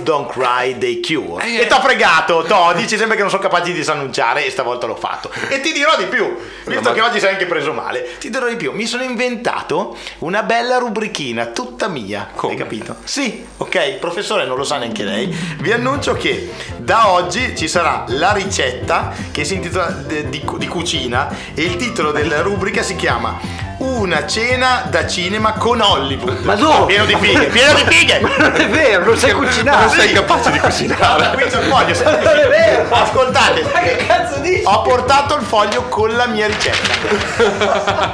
Don't 0.08 0.32
Cry 0.32 0.78
dei 0.78 1.02
Cure. 1.02 1.44
Eh, 1.44 1.56
e 1.58 1.62
eh. 1.64 1.68
t'ho 1.68 1.82
fregato, 1.82 2.44
to, 2.44 2.72
dici 2.76 2.96
sempre 2.96 3.18
che 3.18 3.22
non 3.24 3.30
sono 3.30 3.42
capaci 3.42 3.72
di 3.72 3.80
disannunciare 3.80 4.46
e 4.46 4.50
stavolta 4.50 4.88
l'ho 4.88 4.96
fatto. 4.96 5.30
E 5.50 5.60
ti 5.60 5.74
dirò 5.74 5.98
di 5.98 6.06
più, 6.06 6.34
visto 6.64 6.94
che 6.94 7.02
oggi 7.02 7.20
sei 7.20 7.34
anche 7.34 7.46
preso 7.46 7.74
male, 7.74 8.16
ti 8.18 8.30
dirò 8.30 8.48
di 8.48 8.56
più. 8.56 8.72
Mi 8.72 8.86
sono 8.86 9.04
inventato 9.04 9.98
una 10.20 10.44
bella 10.44 10.78
rubrichina, 10.78 11.48
tutta 11.48 11.90
mia. 11.90 12.30
Come? 12.34 12.54
Hai 12.54 12.58
capito? 12.58 12.96
Sì, 13.04 13.46
ok, 13.58 13.96
professore 13.96 14.46
non 14.46 14.56
lo 14.56 14.64
sa 14.64 14.78
neanche 14.78 15.04
lei. 15.04 15.28
Vi 15.60 15.74
annuncio 15.74 16.14
che 16.14 16.54
da 16.78 17.10
oggi 17.10 17.54
ci 17.58 17.68
sarà 17.68 18.06
la 18.08 18.32
ricetta 18.32 19.14
che 19.32 19.44
si 19.44 19.56
intitola 19.56 19.88
de- 19.88 20.30
di, 20.30 20.42
di 20.58 20.68
cucina 20.68 21.28
e 21.54 21.64
il 21.64 21.76
titolo 21.76 22.14
della 22.14 22.40
rubrica 22.40 22.82
si 22.82 22.96
chiama 22.96 23.66
Una 23.88 24.26
cena 24.28 24.84
da 24.90 25.08
cinema 25.08 25.54
con 25.54 25.80
Hollywood. 25.80 26.40
Ma 26.44 26.56
dove? 26.56 26.86
Pieno 26.88 27.06
di 27.06 27.16
fighe, 27.20 27.46
pieno 27.48 27.74
di 27.74 27.84
fighe! 27.88 28.20
Non 28.38 28.54
è 28.56 28.68
vero, 28.68 29.06
non 29.06 29.18
sai 29.18 29.32
cucinare. 29.32 29.86
Non 29.86 29.90
sei 29.96 30.12
capace 30.14 30.52
di 30.52 30.60
cucinare. 30.60 31.30
Qui 31.32 31.44
c'è 31.50 31.60
il 31.60 31.64
foglio. 31.72 31.94
se- 31.94 32.04
è 32.20 32.48
vero. 32.48 32.86
Ascoltate. 32.90 33.64
Ma 33.74 33.80
che 33.80 33.96
cazzo 34.06 34.40
dici? 34.40 34.62
Ho 34.66 34.82
portato 34.82 35.36
il 35.38 35.44
foglio 35.44 35.84
con 35.84 36.14
la 36.16 36.28
mia 36.28 36.48
ricetta. 36.48 36.96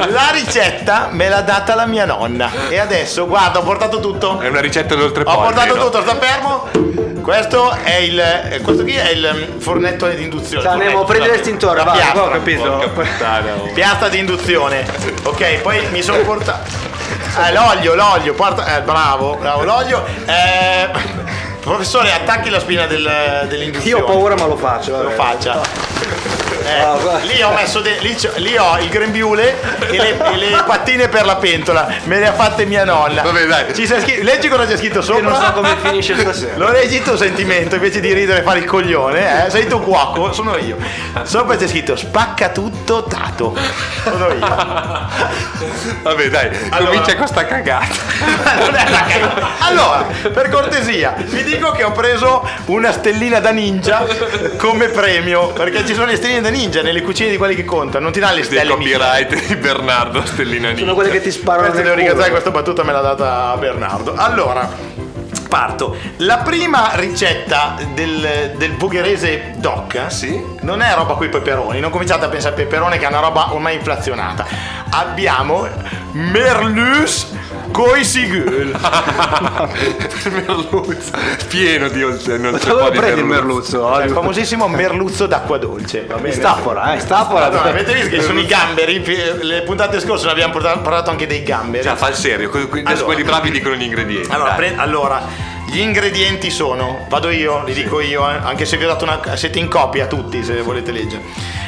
La 0.10 0.30
ricetta 0.32 1.08
me 1.12 1.28
l'ha 1.30 1.42
data 1.42 1.74
la 1.76 1.86
mia 1.86 2.06
nonna. 2.06 2.50
E 2.70 2.78
adesso, 2.80 3.26
guarda, 3.28 3.60
ho 3.60 3.64
portato 3.64 4.00
tutto. 4.00 4.40
È 4.40 4.48
una 4.48 4.60
ricetta 4.62 4.94
Ho 4.94 4.98
d'oltrepolvere. 4.98 5.54
portato 5.54 5.76
no? 5.76 5.84
tutto, 5.86 6.02
sta 6.02 6.16
fermo. 6.20 6.70
Questo 7.24 7.72
è 7.72 7.96
il. 7.96 8.60
Questo 8.62 8.84
qui 8.84 8.96
è 8.96 9.12
il 9.12 9.50
mm, 9.56 9.60
fornetto 9.60 10.08
di 10.10 10.24
induzione. 10.24 10.62
Cioè, 10.62 10.74
andiamo 10.74 11.02
a 11.02 11.06
prendere 11.06 11.38
l'estintore, 11.38 11.82
vai, 11.84 11.98
piastra. 11.98 12.24
ho 12.24 12.30
capito. 12.30 12.92
Puttana, 12.94 13.54
oh. 13.56 13.72
Piastra 13.74 14.10
di 14.10 14.20
induzione. 14.20 14.86
Ok, 15.24 15.62
poi 15.62 15.88
mi 15.92 16.02
sono 16.02 16.20
portato. 16.20 16.70
Eh, 17.40 17.54
l'olio, 17.54 17.96
l'olio, 17.96 18.34
porta. 18.34 18.78
Eh, 18.78 18.82
bravo, 18.82 19.38
bravo, 19.38 19.64
l'olio. 19.64 20.06
Eh, 20.26 20.90
professore, 21.62 22.12
attacchi 22.12 22.50
la 22.50 22.60
spina 22.60 22.86
del, 22.86 23.46
dell'induzione. 23.48 23.88
Io 23.88 24.00
ho 24.00 24.04
paura 24.04 24.36
ma 24.36 24.46
lo 24.46 24.58
faccio. 24.58 24.92
lo 24.92 25.04
vabbè. 25.04 25.16
faccia. 25.16 26.33
Eh, 26.66 26.82
Ah, 26.84 27.18
lì 27.24 27.42
ho 27.42 27.52
messo 27.54 27.80
de- 27.82 27.98
lì, 28.00 28.16
c'ho- 28.16 28.32
lì 28.36 28.56
ho 28.58 28.78
il 28.80 28.90
grembiule 28.90 29.60
e 29.90 29.98
le, 29.98 30.18
e 30.32 30.38
le 30.38 30.64
pattine 30.66 31.08
per 31.08 31.26
la 31.26 31.36
pentola. 31.36 31.88
Me 32.06 32.20
le 32.20 32.28
ha 32.28 32.34
fatte 32.34 32.66
mia 32.66 32.84
nonna. 32.86 33.22
Vabbè, 33.22 33.46
dai. 33.46 33.74
Ci 33.74 33.86
sei 33.86 34.02
scritto- 34.02 34.24
leggi 34.24 34.48
cosa 34.48 34.66
c'è 34.66 34.78
scritto 34.78 34.98
Io 35.00 35.04
sopra. 35.04 35.22
non 35.30 35.42
so 35.44 35.52
come 35.54 35.76
finisce 35.82 36.18
stasera. 36.18 36.54
Lo 36.58 36.70
leggi 36.72 36.96
il 36.96 37.04
tuo 37.04 37.18
sentimento 37.18 37.76
invece 37.76 38.00
di 38.00 38.14
ridere 38.14 38.40
e 38.40 38.44
fare 38.44 38.60
il 38.60 38.66
coglione, 38.66 39.46
eh? 39.46 39.50
Sei 39.50 39.68
tu 39.68 39.80
cuoco, 39.82 40.32
sono 40.34 40.56
io. 40.58 40.78
Sopra 41.24 41.56
c'è 41.56 41.68
scritto 41.68 41.96
spacca 41.96 42.50
tutto 42.50 43.04
tato. 43.04 43.56
Sono 44.04 44.28
io. 44.28 45.12
Vabbè, 46.02 46.30
dai, 46.30 46.50
Allora. 46.70 46.92
comincia 46.92 47.16
con 47.16 47.28
sta 47.28 47.46
cagata. 47.46 47.82
Non 48.64 48.76
è 48.76 48.84
una 48.88 49.04
cagata. 49.06 49.48
Allora, 49.60 50.06
per 50.32 50.50
cortesia, 50.50 51.14
vi 51.18 51.44
dico 51.44 51.72
che 51.72 51.84
ho 51.84 51.92
preso 51.92 52.48
una 52.66 52.92
stellina 52.92 53.40
da 53.40 53.52
ninja 53.52 54.06
come 54.58 54.88
premio. 54.88 55.48
Perché 55.50 55.86
ci 55.86 55.94
sono 55.94 56.06
le 56.08 56.16
stelline 56.16 56.42
da 56.42 56.50
ninja 56.50 56.53
nelle 56.82 57.02
cucine 57.02 57.30
di 57.32 57.38
quelli 57.38 57.56
che 57.56 57.66
contano. 57.66 58.04
Non 58.04 58.12
ti 58.14 58.20
danno 58.20 58.36
le 58.36 58.42
Del 58.42 58.46
stelle 58.50 58.76
Michelin. 58.78 58.98
copyright 59.00 59.48
di 59.48 59.56
Bernardo 59.56 60.26
Stellina 60.26 60.68
Sono 60.70 60.80
Nino. 60.80 60.94
quelle 60.94 61.10
che 61.10 61.22
ti 61.22 61.32
sparano 61.32 61.70
Questa 61.70 61.78
nel 61.78 61.84
devo 61.86 61.96
ringraziare, 61.98 62.30
questa 62.32 62.52
battuta 62.52 62.84
me 62.84 62.92
l'ha 62.92 63.02
data 63.02 63.56
Bernardo. 63.58 64.14
Allora, 64.16 64.70
parto. 65.54 65.96
La 66.18 66.38
prima 66.38 66.94
ricetta 66.96 67.76
del, 67.94 68.54
del 68.56 68.72
bugherese 68.72 69.54
doc 69.58 70.06
Sì? 70.08 70.44
non 70.62 70.82
è 70.82 70.96
roba 70.96 71.14
con 71.14 71.28
i 71.28 71.30
peperoni, 71.30 71.80
non 71.80 71.92
cominciate 71.92 72.26
a 72.26 72.28
pensare 72.28 72.56
al 72.56 72.62
peperone 72.62 72.98
che 72.98 73.06
è 73.06 73.08
una 73.08 73.20
roba 73.20 73.54
ormai 73.54 73.76
inflazionata. 73.76 74.48
Abbiamo 74.90 75.68
merlus 76.14 77.28
coi 77.72 78.04
sigul. 78.04 78.72
Merluzzo. 80.30 81.12
Pieno 81.48 81.88
di 81.90 82.04
oltre, 82.04 82.38
non 82.38 82.54
c'è 82.58 82.68
Dove 82.70 82.92
prendi 82.92 83.20
il 83.22 83.26
merluzzo. 83.26 83.94
Cioè, 83.94 84.06
il 84.06 84.12
famosissimo 84.12 84.68
merluzzo 84.68 85.26
d'acqua 85.28 85.58
dolce. 85.58 86.06
Va 86.08 86.16
bene? 86.16 86.34
Stafora, 86.34 86.94
eh, 86.96 87.00
stafora. 87.00 87.46
Allora, 87.46 87.64
avete 87.70 87.94
visto 87.94 88.10
che 88.10 88.22
sono 88.22 88.40
i 88.40 88.46
gamberi? 88.46 89.04
Le 89.42 89.62
puntate 89.64 90.00
scorse 90.00 90.26
ne 90.26 90.32
abbiamo 90.32 90.52
portato- 90.54 90.80
parlato 90.82 91.10
anche 91.10 91.26
dei 91.28 91.44
gamberi. 91.44 91.84
Cioè, 91.84 91.96
fa 91.96 92.10
il 92.10 92.16
serio, 92.16 92.50
adesso 92.52 92.70
Allora. 92.86 93.04
quelli 93.04 93.24
bravi 93.24 93.52
dicono 93.52 93.76
gli 93.76 93.84
ingredienti. 93.84 94.32
Allora, 94.32 94.52
pre- 94.54 94.74
allora, 94.76 95.22
gli 95.70 95.80
ingredienti 95.80 96.50
sono, 96.50 97.06
vado 97.10 97.30
io, 97.30 97.64
li 97.64 97.74
dico 97.74 98.00
io, 98.00 98.30
eh, 98.30 98.36
anche 98.36 98.66
se 98.66 98.78
vi 98.78 98.86
ho 98.86 98.88
dato 98.88 99.06
una. 99.06 99.36
siete 99.36 99.60
in 99.60 99.68
copia 99.68 100.08
tutti 100.08 100.44
se 100.44 100.62
volete 100.62 100.92
leggere. 100.92 101.24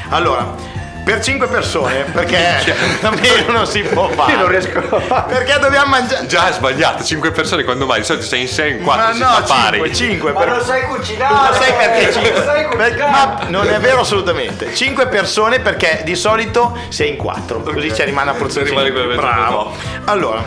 Allora. 0.09 0.83
Per 1.05 1.21
5 1.21 1.47
persone, 1.47 2.03
perché 2.11 2.37
a 3.01 3.11
meno 3.11 3.51
non 3.51 3.67
si 3.67 3.81
può 3.83 4.09
fare. 4.09 4.31
Io 4.31 4.37
non 4.39 4.47
riesco 4.47 4.79
a 4.79 4.99
fare. 4.99 5.33
Perché 5.33 5.59
dobbiamo 5.59 5.89
mangiare. 5.89 6.25
Già 6.25 6.49
è 6.49 6.53
sbagliato, 6.53 7.03
5 7.03 7.29
persone 7.31 7.63
quando 7.63 7.85
mai? 7.85 7.99
Di 7.99 8.05
solito 8.05 8.25
sei 8.25 8.41
in 8.41 8.47
6 8.47 8.71
in 8.71 8.81
4 8.83 9.05
Ma 9.05 9.13
si 9.13 9.19
no, 9.19 9.27
fa 9.27 9.41
pari. 9.41 9.77
5, 9.77 9.93
5 9.93 10.31
Ma 10.33 10.45
non 10.45 10.61
sai 10.61 10.81
cucinare. 10.87 11.33
Non 11.33 11.53
sai 11.53 11.73
perché 11.73 12.03
Non 12.05 12.23
5? 12.25 12.43
sai 12.43 12.65
cucinare. 12.65 13.09
ma 13.11 13.39
non 13.49 13.67
è 13.69 13.79
vero 13.79 13.99
assolutamente. 14.01 14.73
5 14.73 15.07
persone 15.07 15.59
perché 15.59 16.01
di 16.03 16.15
solito 16.15 16.75
sei 16.89 17.11
in 17.11 17.17
4. 17.17 17.61
Così 17.61 17.93
ci 17.93 18.03
rimane 18.03 18.31
a 18.31 18.33
porzione. 18.33 18.67
Rimane 18.67 18.91
Bravo. 19.15 19.73
Allora, 20.05 20.43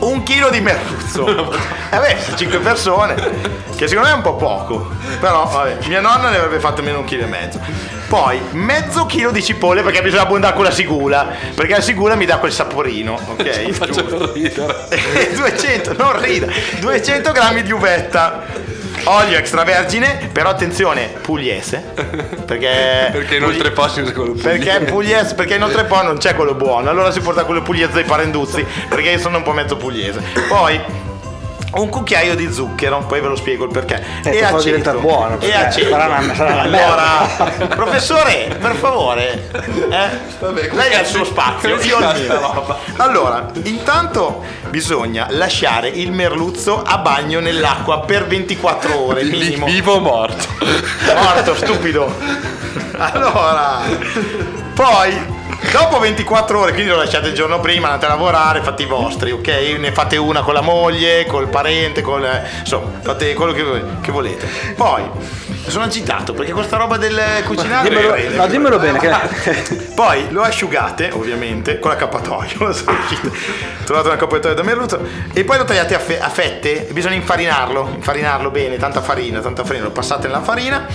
un 0.00 0.22
chilo 0.24 0.50
di 0.50 0.60
merluzzo. 0.60 1.52
Eh 1.90 1.98
beh, 1.98 2.16
5 2.34 2.58
persone. 2.58 3.14
Che 3.76 3.86
secondo 3.88 4.08
me 4.08 4.14
è 4.14 4.16
un 4.16 4.22
po' 4.22 4.34
poco. 4.34 4.90
Però, 5.20 5.46
vabbè, 5.46 5.86
mia 5.86 6.00
nonna 6.00 6.30
ne 6.30 6.36
avrebbe 6.36 6.58
fatto 6.58 6.82
meno 6.82 6.98
un 6.98 7.04
chilo 7.04 7.24
e 7.24 7.26
mezzo. 7.26 7.60
Poi, 8.14 8.40
mezzo 8.52 9.06
chilo 9.06 9.32
di 9.32 9.42
cipolle 9.42 9.82
perché 9.82 10.00
bisogna 10.00 10.22
abbondare 10.22 10.54
con 10.54 10.62
la 10.62 10.70
sigula. 10.70 11.34
Perché 11.52 11.72
la 11.72 11.80
sigula 11.80 12.14
mi 12.14 12.24
dà 12.24 12.38
quel 12.38 12.52
saporino, 12.52 13.18
ok? 13.26 13.70
Faccio 13.70 14.32
ridere. 14.32 14.86
E 14.94 15.34
200, 15.34 15.94
non 15.94 16.20
rida, 16.20 16.46
200 16.78 17.32
grammi 17.32 17.64
di 17.64 17.72
uvetta. 17.72 18.44
Olio 19.06 19.36
extravergine, 19.36 20.30
però 20.30 20.50
attenzione, 20.50 21.12
pugliese. 21.22 21.82
Perché. 22.46 23.08
Perché 23.10 23.34
in 23.34 23.42
oltrepo 23.42 23.88
si 23.88 24.02
usa 24.02 24.12
quello 24.12 24.34
Perché 24.34 24.84
pugliese, 24.84 25.34
perché 25.34 25.56
in 25.56 25.64
oltrepo 25.64 26.00
non 26.00 26.18
c'è 26.18 26.36
quello 26.36 26.54
buono, 26.54 26.90
allora 26.90 27.10
si 27.10 27.18
porta 27.18 27.42
quello 27.42 27.62
pugliese 27.62 27.94
dei 27.94 28.04
parenduzzi, 28.04 28.64
perché 28.88 29.10
io 29.10 29.18
sono 29.18 29.38
un 29.38 29.42
po' 29.42 29.52
mezzo 29.52 29.76
pugliese. 29.76 30.22
Poi 30.46 30.80
un 31.76 31.88
cucchiaio 31.88 32.34
di 32.34 32.52
zucchero, 32.52 33.04
poi 33.06 33.20
ve 33.20 33.28
lo 33.28 33.36
spiego 33.36 33.64
il 33.64 33.70
perché. 33.70 34.02
Eh, 34.24 34.30
per 34.30 34.34
farlo 34.36 34.62
diventare 34.62 34.98
buono, 34.98 35.38
E 35.40 35.52
aceto. 35.52 35.90
sarà 35.90 36.06
una- 36.18 36.34
sarà 36.34 36.52
una 36.52 36.62
allora, 36.62 37.66
professore, 37.68 38.56
per 38.60 38.74
favore, 38.74 39.48
eh? 39.90 40.08
Vabbè, 40.40 40.70
lei 40.72 40.94
ha 40.94 41.00
il 41.00 41.06
suo 41.06 41.24
spazio, 41.24 41.80
io 41.80 41.96
ho 41.98 42.10
il 42.12 42.20
mio. 42.20 42.76
Allora, 42.96 43.46
intanto 43.64 44.42
bisogna 44.70 45.26
lasciare 45.30 45.88
il 45.88 46.12
merluzzo 46.12 46.82
a 46.82 46.98
bagno 46.98 47.40
nell'acqua 47.40 48.00
per 48.00 48.26
24 48.26 48.98
ore 49.06 49.22
minimo. 49.24 49.66
Vivo 49.66 49.94
o 49.94 50.00
morto? 50.00 50.44
Morto, 51.14 51.54
stupido. 51.54 52.12
Allora, 52.96 53.80
poi 54.72 55.33
Dopo 55.72 55.98
24 55.98 56.58
ore, 56.58 56.72
quindi 56.72 56.90
lo 56.90 56.96
lasciate 56.96 57.28
il 57.28 57.34
giorno 57.34 57.60
prima, 57.60 57.88
andate 57.88 58.06
a 58.06 58.10
lavorare, 58.10 58.62
fate 58.62 58.82
i 58.82 58.86
vostri, 58.86 59.32
ok? 59.32 59.76
Ne 59.78 59.92
fate 59.92 60.16
una 60.16 60.42
con 60.42 60.54
la 60.54 60.60
moglie, 60.60 61.26
col 61.26 61.48
parente, 61.48 62.00
col. 62.00 62.26
insomma, 62.60 63.00
fate 63.00 63.34
quello 63.34 63.52
che 63.52 64.12
volete. 64.12 64.46
Poi 64.76 65.02
sono 65.66 65.84
agitato 65.84 66.32
perché 66.34 66.52
questa 66.52 66.76
roba 66.76 66.96
del 66.96 67.18
cucinare. 67.44 67.88
Dimmelo- 67.88 68.12
mi 68.14 68.20
rende- 68.22 68.36
no, 68.36 68.46
dimmelo 68.46 68.78
bene, 68.78 68.98
che- 68.98 69.12
Poi 69.94 70.26
lo 70.30 70.42
asciugate, 70.42 71.10
ovviamente, 71.12 71.78
con 71.78 71.90
l'accappatoio. 71.90 72.74
Trovate 73.84 74.08
un 74.08 74.14
accappatoio 74.14 74.54
da 74.54 74.62
merluzzo. 74.62 75.00
E 75.32 75.44
poi 75.44 75.58
lo 75.58 75.64
tagliate 75.64 75.94
a, 75.94 75.98
fe- 75.98 76.20
a 76.20 76.28
fette. 76.28 76.88
Bisogna 76.90 77.14
infarinarlo. 77.14 77.92
Infarinarlo 77.96 78.50
bene, 78.50 78.76
tanta 78.76 79.00
farina, 79.02 79.40
tanta 79.40 79.64
farina. 79.64 79.84
Lo 79.84 79.90
passate 79.90 80.26
nella 80.26 80.42
farina. 80.42 80.86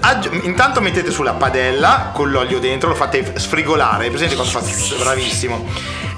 Aggi- 0.00 0.40
intanto 0.44 0.80
mettete 0.80 1.10
sulla 1.10 1.32
padella 1.32 2.10
con 2.12 2.30
l'olio 2.30 2.58
dentro, 2.60 2.88
lo 2.88 2.94
fate 2.94 3.32
sfrigolare. 3.36 4.08
Presente 4.08 4.34
quando 4.36 4.52
fa 4.52 4.62
bravissimo 5.02 5.66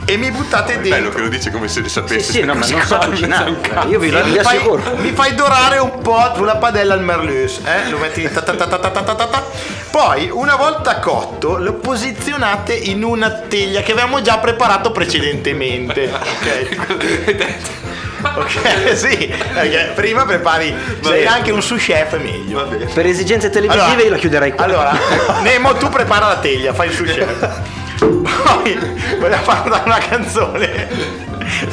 e 0.09 0.17
mi 0.17 0.31
buttate 0.31 0.77
oh, 0.77 0.81
dentro. 0.81 0.95
È 0.95 1.01
bello 1.01 1.11
che 1.11 1.21
lo 1.21 1.29
dice 1.29 1.51
come 1.51 1.67
se 1.67 1.81
lo 1.81 1.89
sapesse. 1.89 2.33
Sì, 2.33 2.39
sì, 2.39 2.45
no, 2.45 2.55
ma 2.55 2.65
non 2.67 2.83
so 2.83 2.99
cucinare. 2.99 3.57
Io 3.89 3.99
vi, 3.99 4.11
vi 4.11 4.39
assicuro. 4.39 4.81
Mi 4.99 5.11
fai 5.11 5.35
dorare 5.35 5.79
un 5.79 5.99
po' 6.01 6.33
sulla 6.37 6.57
padella 6.57 6.95
al 6.95 7.03
merlus, 7.03 7.61
eh? 7.65 7.91
Lo 7.91 7.99
metti 7.99 8.23
ta 8.31 8.41
ta. 8.43 9.45
Poi, 9.91 10.31
una 10.31 10.55
volta 10.55 11.01
cotto, 11.01 11.57
lo 11.57 11.75
posizionate 11.75 12.75
in 12.75 13.03
una 13.03 13.31
teglia 13.31 13.83
che 13.83 13.93
avevamo 13.93 14.23
già 14.23 14.39
preparato 14.39 14.93
precedentemente. 14.93 16.11
Ok. 16.27 17.85
Ok, 18.35 18.95
sì, 18.97 19.33
perché 19.53 19.93
prima 19.95 20.25
prepari, 20.25 20.75
se 21.01 21.03
cioè, 21.03 21.27
anche 21.27 21.53
un 21.53 21.63
sous 21.63 21.81
chef 21.83 22.17
è 22.17 22.19
meglio. 22.19 22.67
Per 22.93 23.07
esigenze 23.07 23.51
televisive 23.51 23.85
allora, 23.85 24.03
io 24.03 24.11
la 24.11 24.17
chiuderei 24.17 24.53
qua. 24.53 24.65
Allora, 24.65 24.99
Nemo 25.43 25.75
tu 25.75 25.89
prepara 25.89 26.29
la 26.29 26.39
teglia, 26.39 26.73
fai 26.73 26.89
il 26.89 26.95
sous 26.95 27.11
chef. 27.13 27.85
Poi 28.07 28.79
vogliamo 29.19 29.43
fare 29.43 29.83
una 29.85 29.99
canzone 29.99 30.89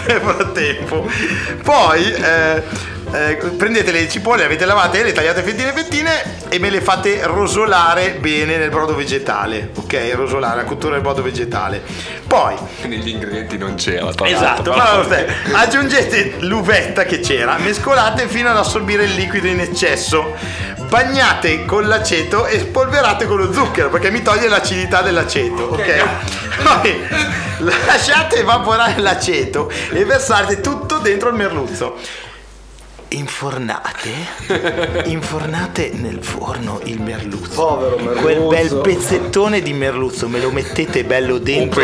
nel 0.07 0.21
frattempo. 0.21 1.07
Poi 1.63 2.11
eh, 2.11 2.63
eh, 3.13 3.35
prendete 3.35 3.91
le 3.91 4.09
cipolle, 4.09 4.39
le 4.39 4.45
avete 4.45 4.65
lavate, 4.65 5.03
le 5.03 5.11
tagliate 5.11 5.43
fettine 5.43 5.71
fettine 5.71 6.23
e 6.49 6.57
me 6.57 6.71
le 6.71 6.81
fate 6.81 7.25
rosolare 7.25 8.17
bene 8.19 8.57
nel 8.57 8.71
brodo 8.71 8.95
vegetale. 8.95 9.69
Ok, 9.75 10.13
rosolare, 10.15 10.55
la 10.55 10.63
cottura 10.63 10.93
del 10.93 11.03
brodo 11.03 11.21
vegetale. 11.21 11.83
Poi 12.25 12.55
Negli 12.87 13.09
ingredienti 13.09 13.57
non 13.57 13.75
c'era. 13.75 14.11
tra 14.13 14.27
Esatto, 14.27 14.73
l'altro, 14.73 15.13
ma 15.13 15.17
lo 15.19 15.57
aggiungete 15.57 16.37
l'uvetta 16.39 17.03
che 17.03 17.19
c'era, 17.19 17.57
mescolate 17.57 18.27
fino 18.27 18.49
ad 18.49 18.57
assorbire 18.57 19.03
il 19.03 19.13
liquido 19.13 19.45
in 19.45 19.59
eccesso, 19.59 20.33
bagnate 20.87 21.65
con 21.65 21.87
l'aceto 21.87 22.47
e 22.47 22.59
spolverate 22.59 23.27
con 23.27 23.37
lo 23.37 23.53
zucchero 23.53 23.89
perché 23.89 24.09
mi 24.09 24.23
toglie 24.23 24.47
l'acidità 24.47 25.03
dell'aceto, 25.03 25.63
ok? 25.63 26.03
Poi 26.63 27.07
lasciate 27.85 28.37
evaporare 28.37 28.99
l'aceto 28.99 29.71
e 29.91 30.03
versate 30.03 30.61
tutto 30.61 30.97
dentro 30.97 31.29
il 31.29 31.35
merluzzo. 31.35 31.97
Infornate, 33.13 34.09
infornate 35.05 35.91
nel 35.93 36.23
forno 36.23 36.79
il 36.85 36.99
merluzzo. 36.99 37.53
Povero 37.53 37.97
merluzzo. 37.97 38.21
Quel 38.21 38.41
bel 38.47 38.81
pezzettone 38.81 39.61
di 39.61 39.71
merluzzo 39.71 40.27
me 40.27 40.39
lo 40.39 40.49
mettete 40.49 41.03
bello 41.03 41.37
dentro. 41.37 41.83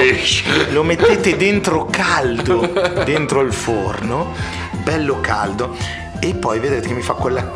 Lo 0.72 0.82
mettete 0.82 1.38
dentro 1.38 1.86
caldo, 1.86 2.72
dentro 3.06 3.42
il 3.42 3.54
forno, 3.54 4.34
bello 4.82 5.20
caldo. 5.22 5.76
E 6.20 6.34
poi 6.34 6.58
vedete 6.58 6.88
che 6.88 6.94
mi 6.96 7.04
fa 7.04 7.14
quella 7.14 7.48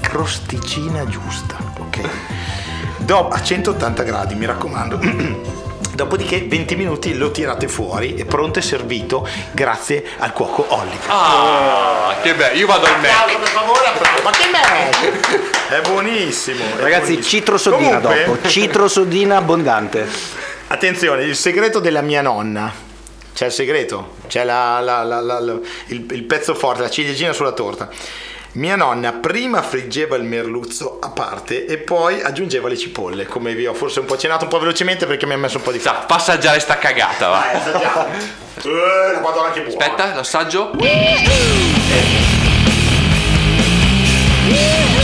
crosticina 0.00 1.06
giusta, 1.06 1.56
ok? 1.78 2.00
Dopo, 2.98 3.34
a 3.34 3.40
180 3.40 4.02
gradi, 4.02 4.34
mi 4.34 4.46
raccomando. 4.46 4.98
Dopodiché 5.94 6.44
20 6.48 6.74
minuti 6.76 7.14
lo 7.14 7.30
tirate 7.30 7.68
fuori, 7.68 8.14
è 8.14 8.24
pronto 8.24 8.58
e 8.58 8.62
servito 8.62 9.28
grazie 9.52 10.02
al 10.18 10.32
cuoco 10.32 10.64
Oliver. 10.68 10.98
Ah, 11.08 12.14
che 12.22 12.34
bello. 12.34 12.56
Io 12.58 12.66
vado 12.66 12.86
al 12.86 12.98
Mac. 13.00 13.36
per 13.38 13.48
favore, 13.48 13.86
applauso. 13.86 14.22
Ma 14.22 14.30
che 14.30 14.48
me? 14.50 15.76
È 15.76 15.80
buonissimo. 15.88 16.64
è 16.76 16.80
Ragazzi, 16.80 17.12
buonissimo. 17.12 17.22
citrosodina 17.40 18.00
Comunque, 18.00 18.24
dopo. 18.24 18.48
Citrosodina 18.48 19.36
abbondante. 19.36 20.08
Attenzione, 20.68 21.24
il 21.24 21.36
segreto 21.36 21.78
della 21.78 22.00
mia 22.00 22.22
nonna. 22.22 22.72
C'è 23.34 23.46
il 23.46 23.52
segreto, 23.52 24.16
c'è 24.28 24.44
la- 24.44 24.80
la- 24.80 25.02
la- 25.02 25.20
la- 25.20 25.40
la- 25.40 25.58
il, 25.86 26.06
il 26.10 26.22
pezzo 26.24 26.54
forte, 26.54 26.82
la 26.82 26.90
ciliegina 26.90 27.32
sulla 27.32 27.52
torta. 27.52 27.88
Mia 28.54 28.76
nonna 28.76 29.12
prima 29.12 29.62
friggeva 29.62 30.14
il 30.16 30.24
merluzzo 30.24 30.98
a 31.00 31.08
parte 31.08 31.64
e 31.64 31.78
poi 31.78 32.20
aggiungeva 32.20 32.68
le 32.68 32.76
cipolle, 32.76 33.24
come 33.24 33.54
vi 33.54 33.64
ho 33.64 33.72
forse 33.72 34.00
un 34.00 34.04
po' 34.06 34.12
accennato 34.12 34.44
un 34.44 34.50
po' 34.50 34.58
velocemente 34.58 35.06
perché 35.06 35.24
mi 35.24 35.32
ha 35.32 35.38
messo 35.38 35.56
un 35.56 35.62
po' 35.62 35.72
di 35.72 35.78
Sa, 35.78 36.04
fa 36.06 36.16
assaggiare 36.16 36.60
sta 36.60 36.76
cagata, 36.76 37.28
va. 37.28 37.38
Vai, 37.38 37.54
assaggiamo. 37.54 38.40
Eh, 38.64 39.12
la 39.14 39.20
madonna 39.20 39.50
che 39.50 39.62
buona. 39.62 39.84
Aspetta, 39.84 40.14
l'assaggio. 40.14 40.70
I 44.44 45.01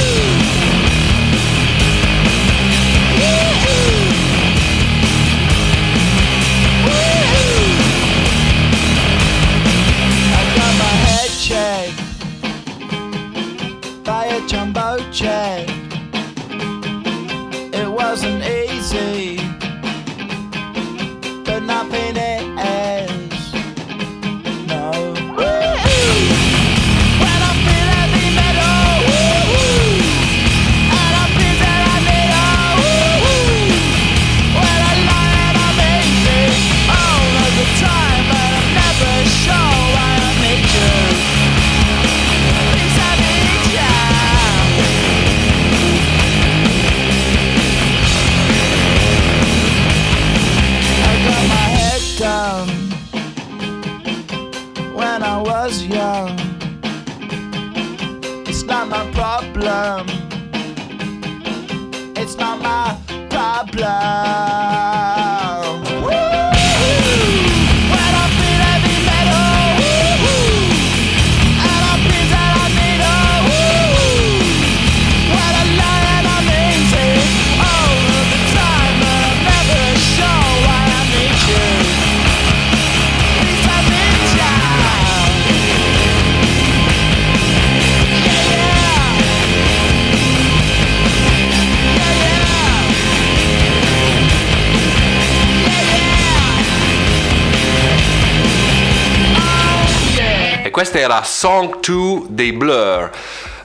questa 100.79 101.01
era 101.01 101.25
Song 101.25 101.81
2 101.81 102.27
dei 102.29 102.53
Blur. 102.53 103.11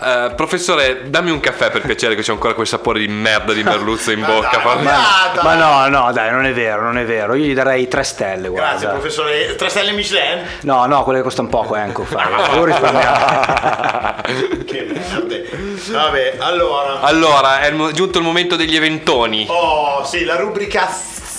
Eh, 0.03 0.33
professore, 0.35 1.11
dammi 1.11 1.29
un 1.29 1.39
caffè 1.39 1.69
per 1.69 1.81
piacere 1.83 2.15
che 2.15 2.23
c'è 2.23 2.31
ancora 2.31 2.55
quel 2.55 2.65
sapore 2.65 2.97
di 2.97 3.07
merda 3.07 3.53
di 3.53 3.61
merluzzo 3.63 4.09
in 4.09 4.21
bocca. 4.25 4.49
dai, 4.57 4.61
Fa- 4.61 4.75
ma- 4.81 5.41
Ma 5.43 5.53
no, 5.53 5.87
no, 5.89 6.11
dai, 6.11 6.31
non 6.31 6.43
è 6.47 6.53
vero, 6.53 6.81
non 6.81 6.97
è 6.97 7.05
vero. 7.05 7.35
Io 7.35 7.45
gli 7.45 7.53
darei 7.53 7.87
tre 7.87 8.01
stelle, 8.03 8.47
guarda. 8.47 8.69
Grazie 8.71 8.87
professore. 8.87 9.55
Tre 9.55 9.69
stelle 9.69 9.91
Michelin? 9.91 10.43
No, 10.61 10.87
no, 10.87 11.03
quelle 11.03 11.21
costano 11.21 11.49
poco, 11.49 11.75
fai. 12.03 12.25
Devo 12.51 12.65
risparmiare. 12.65 14.21
Che 14.65 14.87
merde. 14.91 15.49
Vabbè, 15.91 16.35
allora. 16.39 16.99
Allora, 17.01 17.59
è 17.59 17.71
giunto 17.91 18.17
il 18.17 18.23
momento 18.23 18.55
degli 18.55 18.75
eventoni. 18.75 19.45
Oh, 19.49 20.03
sì, 20.03 20.23
la 20.25 20.35
rubrica 20.37 20.89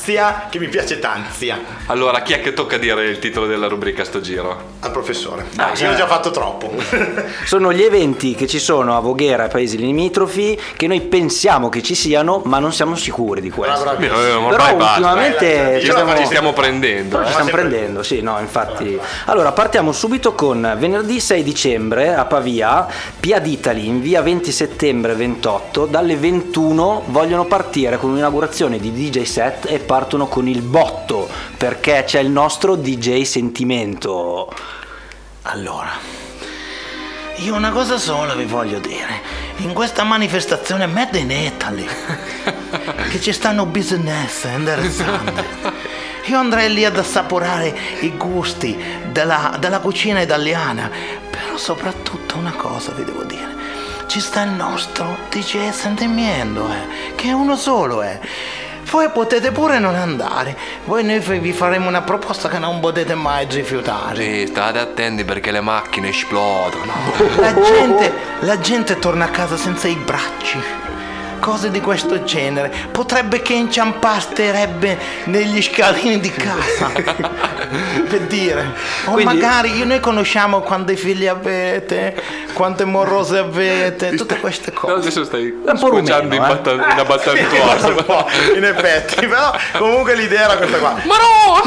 Tanzia, 0.05 0.49
che 0.51 0.59
mi 0.59 0.69
piace 0.69 0.99
Tanzia. 0.99 1.59
Allora, 1.87 2.21
chi 2.21 2.35
è 2.35 2.40
che 2.43 2.53
tocca 2.53 2.77
dire 2.77 3.07
il 3.07 3.19
titolo 3.19 3.47
della 3.47 3.69
rubrica 3.69 4.05
sto 4.05 4.21
giro? 4.21 4.73
Al 4.81 4.90
professore. 4.90 5.47
Dai, 5.53 5.73
io 5.81 5.93
ho 5.93 5.95
già 5.95 6.07
fatto 6.07 6.31
troppo. 6.31 6.75
Sono 7.47 7.73
gli 7.73 7.83
eventi 7.83 8.35
che 8.35 8.47
ci 8.47 8.59
sono 8.59 8.99
a 8.99 9.01
Voghera 9.01 9.47
e 9.47 9.49
paesi 9.49 9.79
limitrofi 9.79 10.61
che 10.77 10.87
noi 10.87 11.01
pensiamo 11.01 11.71
che 11.71 11.83
ci 11.83 11.95
siano, 11.95 12.43
ma 12.45 12.59
non 12.59 12.71
siamo 12.71 12.97
sicuri 12.97 13.40
di 13.40 13.49
questo. 13.49 13.83
Bravo, 13.83 13.99
bravo. 13.99 14.21
Eh, 14.21 14.33
ormai 14.33 14.51
Però 14.51 14.77
basta. 14.77 14.99
ultimamente 14.99 15.81
ci 15.81 15.90
stiamo, 15.90 16.17
Ci 16.17 16.25
stiamo 16.27 16.53
prendendo. 16.53 17.17
Però 17.17 17.23
ci 17.23 17.29
eh. 17.29 17.33
stiamo 17.33 17.51
prendendo, 17.51 18.03
sì, 18.03 18.21
no, 18.21 18.38
infatti. 18.40 18.99
Allora, 19.27 19.53
partiamo 19.53 19.93
subito 19.93 20.35
con 20.35 20.75
venerdì 20.79 21.19
6 21.19 21.43
dicembre 21.43 22.14
a 22.14 22.27
Pavia, 22.27 22.87
Pia 23.19 23.38
d'Italy, 23.38 23.87
in 23.87 24.03
via 24.03 24.21
20 24.21 24.53
settembre 24.53 25.14
28, 25.14 25.87
dalle 25.87 26.17
21 26.17 27.05
vogliono 27.07 27.47
partire 27.47 27.97
con 27.97 28.11
un'inaugurazione 28.11 28.79
di 28.79 28.93
DJ 28.93 29.23
set 29.23 29.67
e 29.71 29.79
partono 29.94 30.26
con 30.26 30.48
il 30.48 30.61
botto, 30.61 31.28
perché 31.57 32.02
c'è 32.04 32.18
il 32.18 32.28
nostro 32.28 32.74
DJ 32.74 33.22
sentimento. 33.22 34.52
Allora, 35.42 35.92
io 37.37 37.54
una 37.54 37.70
cosa 37.70 37.96
sola 37.96 38.35
vi 38.35 38.44
voglio 38.44 38.80
dire. 38.80 39.22
In 39.59 39.72
questa 39.72 40.02
manifestazione 40.02 40.87
Made 40.87 41.18
in 41.18 41.30
Italy, 41.30 41.87
che 43.09 43.20
ci 43.20 43.33
stanno 43.33 43.66
business 43.66 44.42
interessanti, 44.52 45.44
io 46.24 46.38
andrei 46.40 46.72
lì 46.72 46.85
ad 46.85 46.98
assaporare 46.98 47.72
i 48.00 48.16
gusti 48.16 48.76
della, 49.12 49.54
della 49.61 49.78
cucina 49.78 50.20
italiana. 50.20 50.90
Però 51.30 51.57
soprattutto 51.57 52.37
una 52.37 52.54
cosa 52.57 52.90
vi 52.90 53.04
devo 53.04 53.22
dire. 53.22 53.54
Ci 54.09 54.18
sta 54.18 54.42
il 54.42 54.50
nostro 54.50 55.18
DJ 55.30 55.70
Sentimento, 55.70 56.68
eh, 56.68 57.14
che 57.14 57.28
è 57.28 57.33
uno 57.33 57.54
solo, 57.54 58.02
eh. 58.02 58.63
Voi 58.90 59.09
potete 59.11 59.51
pure 59.51 59.79
non 59.79 59.94
andare. 59.94 60.57
Voi 60.85 61.05
noi 61.05 61.20
vi 61.20 61.53
faremo 61.53 61.88
una 61.88 62.03
proposta 62.03 62.49
che 62.49 62.59
non 62.59 62.81
potete 62.81 63.14
mai 63.14 63.47
rifiutare. 63.49 64.23
Sì, 64.23 64.47
state 64.47 64.79
attenti 64.79 65.25
perché 65.25 65.51
le 65.51 65.61
macchine 65.61 66.09
esplodono. 66.09 66.92
La 67.37 67.55
gente, 67.61 68.12
la 68.40 68.59
gente 68.59 68.99
torna 68.99 69.25
a 69.25 69.29
casa 69.29 69.57
senza 69.57 69.88
i 69.88 69.97
bracci. 69.97 70.84
Cose 71.44 71.70
di 71.70 71.80
questo 71.83 72.24
genere. 72.24 72.72
Potrebbe 72.90 73.42
che 73.42 73.52
inciampasterebbe 73.52 74.98
negli 75.24 75.61
scalini 75.62 76.18
di 76.18 76.30
casa. 76.30 76.88
per 78.09 78.20
dire. 78.20 78.72
O 79.04 79.12
Quindi- 79.12 79.35
magari 79.35 79.85
noi 79.85 80.00
conosciamo 80.00 80.61
quanti 80.61 80.96
figli 80.96 81.26
avete, 81.26 82.14
quante 82.54 82.85
morrose 82.87 83.37
avete, 83.38 84.14
tutte 84.14 84.38
queste 84.40 84.70
No, 84.72 84.80
cose. 84.80 84.94
adesso 84.94 85.24
stai 85.24 85.50
un 85.64 85.78
po' 85.78 85.98
in, 85.98 86.11
eh. 86.11 86.38
batta- 86.38 86.70
in 86.72 86.78
una 86.80 86.94
Un 87.02 87.07
battantuosa. 87.07 88.26
in 88.57 88.64
effetti, 88.64 89.26
però 89.26 89.54
comunque 89.76 90.14
l'idea 90.14 90.44
era 90.44 90.57
questa 90.57 90.78
qua. 90.78 90.94
Marò! 91.04 91.62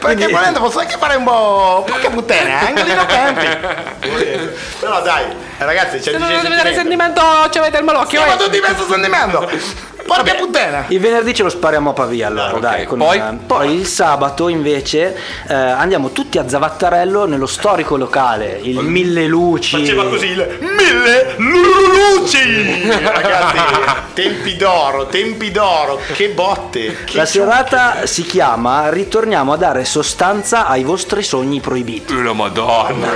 Perché 0.00 0.28
volendo 0.28 0.60
posso 0.60 0.78
anche 0.78 0.96
fare 0.96 1.16
un 1.16 1.24
po'. 1.24 1.84
Porca 1.86 2.08
puttana, 2.08 2.60
Angelino 2.66 3.04
Campi. 3.06 3.46
Però 4.80 5.02
dai, 5.02 5.24
eh, 5.58 5.64
ragazzi, 5.64 5.98
c'è 5.98 6.12
il 6.12 6.18
DJ 6.18 6.74
sentimento. 6.74 7.20
ci 7.50 7.58
avete 7.58 7.78
il 7.78 7.84
malocchio. 7.84 8.20
Siamo 8.22 8.36
tutti 8.38 8.60
verso 8.60 8.86
sentimento. 8.86 9.97
Porca 10.08 10.34
puttana. 10.36 10.84
Il 10.88 11.00
venerdì 11.00 11.34
ce 11.34 11.42
lo 11.42 11.50
spariamo 11.50 11.90
a 11.90 11.92
Pavia 11.92 12.28
allora, 12.28 12.54
ok. 12.54 12.60
dai. 12.60 12.84
con- 12.86 12.98
Poi? 12.98 13.18
eh, 13.18 13.22
poi 13.46 13.74
il 13.74 13.86
sabato 13.86 14.48
invece 14.48 15.14
eh, 15.46 15.52
andiamo 15.54 16.10
tutti 16.12 16.38
a 16.38 16.48
Zavattarello 16.48 17.26
nello 17.26 17.46
storico 17.46 17.96
locale, 17.98 18.58
il 18.62 18.78
Mille 18.80 19.26
Luci. 19.26 19.76
Faceva 19.78 20.06
così 20.08 20.28
il 20.28 20.56
mille 20.60 21.34
luci. 21.36 22.88
Ragazzi, 23.02 23.58
tempi 24.14 24.56
d'oro, 24.56 25.06
tempi 25.06 25.50
d'oro, 25.50 26.00
che 26.14 26.28
botte. 26.30 27.04
Che 27.04 27.16
La 27.16 27.26
serata 27.26 28.06
si 28.06 28.22
chiama 28.22 28.88
Ritorniamo 28.88 29.52
a 29.52 29.56
dare 29.56 29.84
sostanza 29.84 30.66
ai 30.66 30.84
vostri 30.84 31.22
sogni 31.22 31.60
proibiti. 31.60 32.20
La 32.22 32.32
madonna. 32.32 33.08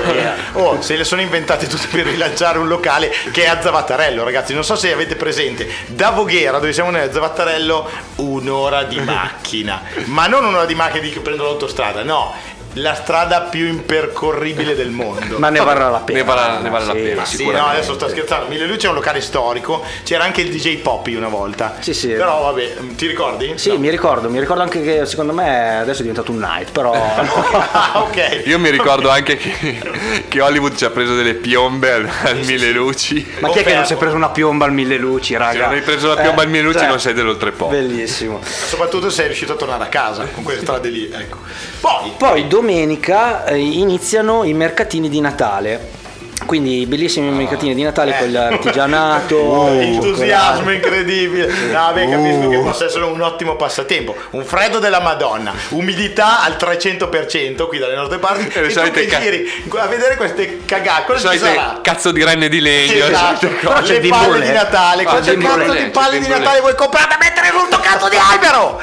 Oh, 0.53 0.81
se 0.83 0.97
le 0.97 1.05
sono 1.05 1.23
inventate 1.23 1.67
tutte 1.67 1.87
per 1.91 2.05
rilanciare 2.07 2.59
un 2.59 2.69
locale 2.69 3.11
che 3.33 3.45
è 3.45 3.49
a 3.49 3.61
Zavattarello, 3.63 4.23
ragazzi. 4.25 4.53
Non 4.53 4.63
so 4.65 4.77
se 4.77 4.93
avete 4.93 5.17
presente. 5.17 5.67
Da 5.87 6.11
Voghera, 6.11 6.59
dove 6.59 6.73
siamo 6.73 6.82
noi 6.91 7.01
a 7.01 7.13
Zavattarello, 7.13 7.89
un'ora 8.17 8.85
di 8.85 8.99
macchina. 9.05 9.83
Ma 10.07 10.27
non 10.27 10.45
un'ora 10.45 10.65
di 10.65 10.75
macchina 10.75 11.03
di 11.03 11.11
che 11.11 11.21
prendo 11.21 11.45
l'autostrada, 11.45 12.03
no. 12.03 12.35
La 12.75 12.95
strada 12.95 13.43
più 13.43 13.67
impercorribile 13.67 14.75
del 14.75 14.91
mondo. 14.91 15.39
Ma 15.39 15.51
ne 15.51 15.61
varrà 15.61 15.91
la 15.91 15.99
pena. 15.99 16.19
Ne 16.19 16.25
vale, 16.25 16.61
ne 16.63 16.71
la 16.71 16.81
Sì, 16.81 16.93
pena, 16.93 17.25
Sì, 17.25 17.47
no, 17.51 17.67
adesso 17.67 17.95
sto 17.95 18.09
scherzando. 18.09 18.49
Mille 18.49 18.67
Luci 18.67 18.87
è 18.87 18.89
un 18.89 18.95
locale 18.95 19.21
storico. 19.21 19.83
C'era 20.05 20.25
anche 20.25 20.41
il 20.41 20.51
DJ 20.51 20.79
Poppy 20.79 21.15
una 21.15 21.29
volta. 21.29 21.77
Sì, 21.81 21.93
sì. 21.93 22.09
Però 22.09 22.43
vabbè, 22.45 22.75
ti 22.97 23.07
ricordi? 23.07 23.53
Sì, 23.57 23.71
No. 23.73 23.79
mi 23.79 23.91
ricordo, 23.91 24.31
mi 24.31 24.41
ricordo 24.41 24.63
anche 24.63 24.83
che 24.83 25.05
secondo 25.07 25.33
me 25.33 25.79
adesso 25.81 25.99
è 25.99 26.03
diventato 26.03 26.33
un 26.33 26.39
night, 26.39 26.71
però 26.73 26.93
Ah, 26.95 28.03
ok. 28.03 28.43
Io 28.47 28.59
mi 28.59 28.71
ricordo 28.71 29.11
anche 29.11 29.37
che, 29.37 30.25
che 30.29 30.41
Hollywood 30.41 30.75
ci 30.75 30.85
ha 30.85 30.91
preso 30.91 31.15
delle 31.15 31.35
piombe 31.35 31.93
al, 31.93 32.09
al 32.25 32.39
mille 32.45 32.71
luci. 32.71 33.27
Ma 33.41 33.51
chi 33.51 33.59
è 33.59 33.65
che 33.65 33.75
non 33.75 33.85
si 33.85 33.93
è 33.93 33.97
preso 33.97 34.17
una 34.17 34.31
piomba 34.31 34.65
al 34.65 34.73
mille 34.73 34.97
luci, 34.97 35.37
raga? 35.37 35.53
Se 35.53 35.59
non 35.59 35.73
hai 35.73 35.83
preso 35.83 36.09
la 36.09 36.17
piomba 36.17 36.43
al 36.43 36.49
mille 36.49 36.63
luci 36.65 36.79
cioè, 36.79 36.89
non 36.89 37.01
sei 37.01 37.13
dell'oltrepo. 37.13 37.67
Bellissimo. 37.67 38.41
Soprattutto 38.43 39.09
se 39.11 39.17
sei 39.17 39.27
riuscito 39.27 39.53
a 39.53 39.57
tornare 39.57 39.85
a 39.85 39.89
casa 39.89 40.25
con 40.25 40.43
quelle 40.43 40.61
strade 40.61 40.89
lì, 40.89 41.11
ecco. 41.13 41.39
Poi, 41.81 42.13
Poi 42.17 42.47
domenica 42.67 43.45
eh, 43.45 43.59
iniziano 43.59 44.45
i 44.45 44.53
mercatini 44.55 45.09
di 45.09 45.21
Natale. 45.21 46.01
Quindi 46.47 46.87
bellissimi 46.87 47.31
mercatini 47.31 47.73
di 47.75 47.83
Natale 47.83 48.17
con 48.19 48.31
l'artigianato. 48.33 49.37
Oh, 49.53 49.67
con 49.67 49.81
entusiasmo 49.81 50.71
incredibile. 50.73 51.47
No, 51.71 51.91
beh, 51.93 52.09
capisco 52.09 52.49
che 52.49 52.59
possa 52.59 52.85
essere 52.87 53.05
un 53.05 53.21
ottimo 53.21 53.55
passatempo. 53.57 54.15
Un 54.31 54.45
freddo 54.45 54.79
della 54.81 55.01
Madonna, 55.01 55.53
umidità 55.71 56.43
al 56.43 56.57
300% 56.59 57.67
qui 57.69 57.79
dalle 57.79 57.95
nostre 57.95 58.19
parti. 58.19 58.49
E 58.53 58.61
le 58.61 58.67
E 58.67 58.69
tu 58.69 58.79
solite 58.79 59.01
che 59.03 59.07
ca- 59.07 59.21
giri 59.21 59.65
a 59.77 59.87
vedere 59.87 60.17
queste 60.17 60.61
cagate. 60.65 61.13
Cosa 61.13 61.31
ci 61.31 61.39
sarà? 61.39 61.79
cazzo 61.83 62.11
di 62.13 62.25
renne 62.25 62.49
di 62.49 62.61
legno. 62.61 62.93
le 63.07 63.13
Esatto. 63.13 63.49
cose. 63.63 63.83
c'è 63.83 63.95
il 63.97 64.03
le 64.03 64.09
palle 64.09 64.41
di 64.41 64.53
Natale, 64.53 65.03
Ah, 65.03 65.11
quante 65.11 65.37
cazzo 65.37 65.73
di 65.75 65.91
palle 65.91 66.19
di 66.19 66.29
Natale 66.29 66.61
vuoi 66.61 66.75
comprare 66.75 67.09
da 67.09 67.19
mettere 67.21 67.49
sul 67.57 67.69
tuo 67.69 67.79
cazzo 67.81 68.09
di 68.09 68.17
albero? 68.17 68.81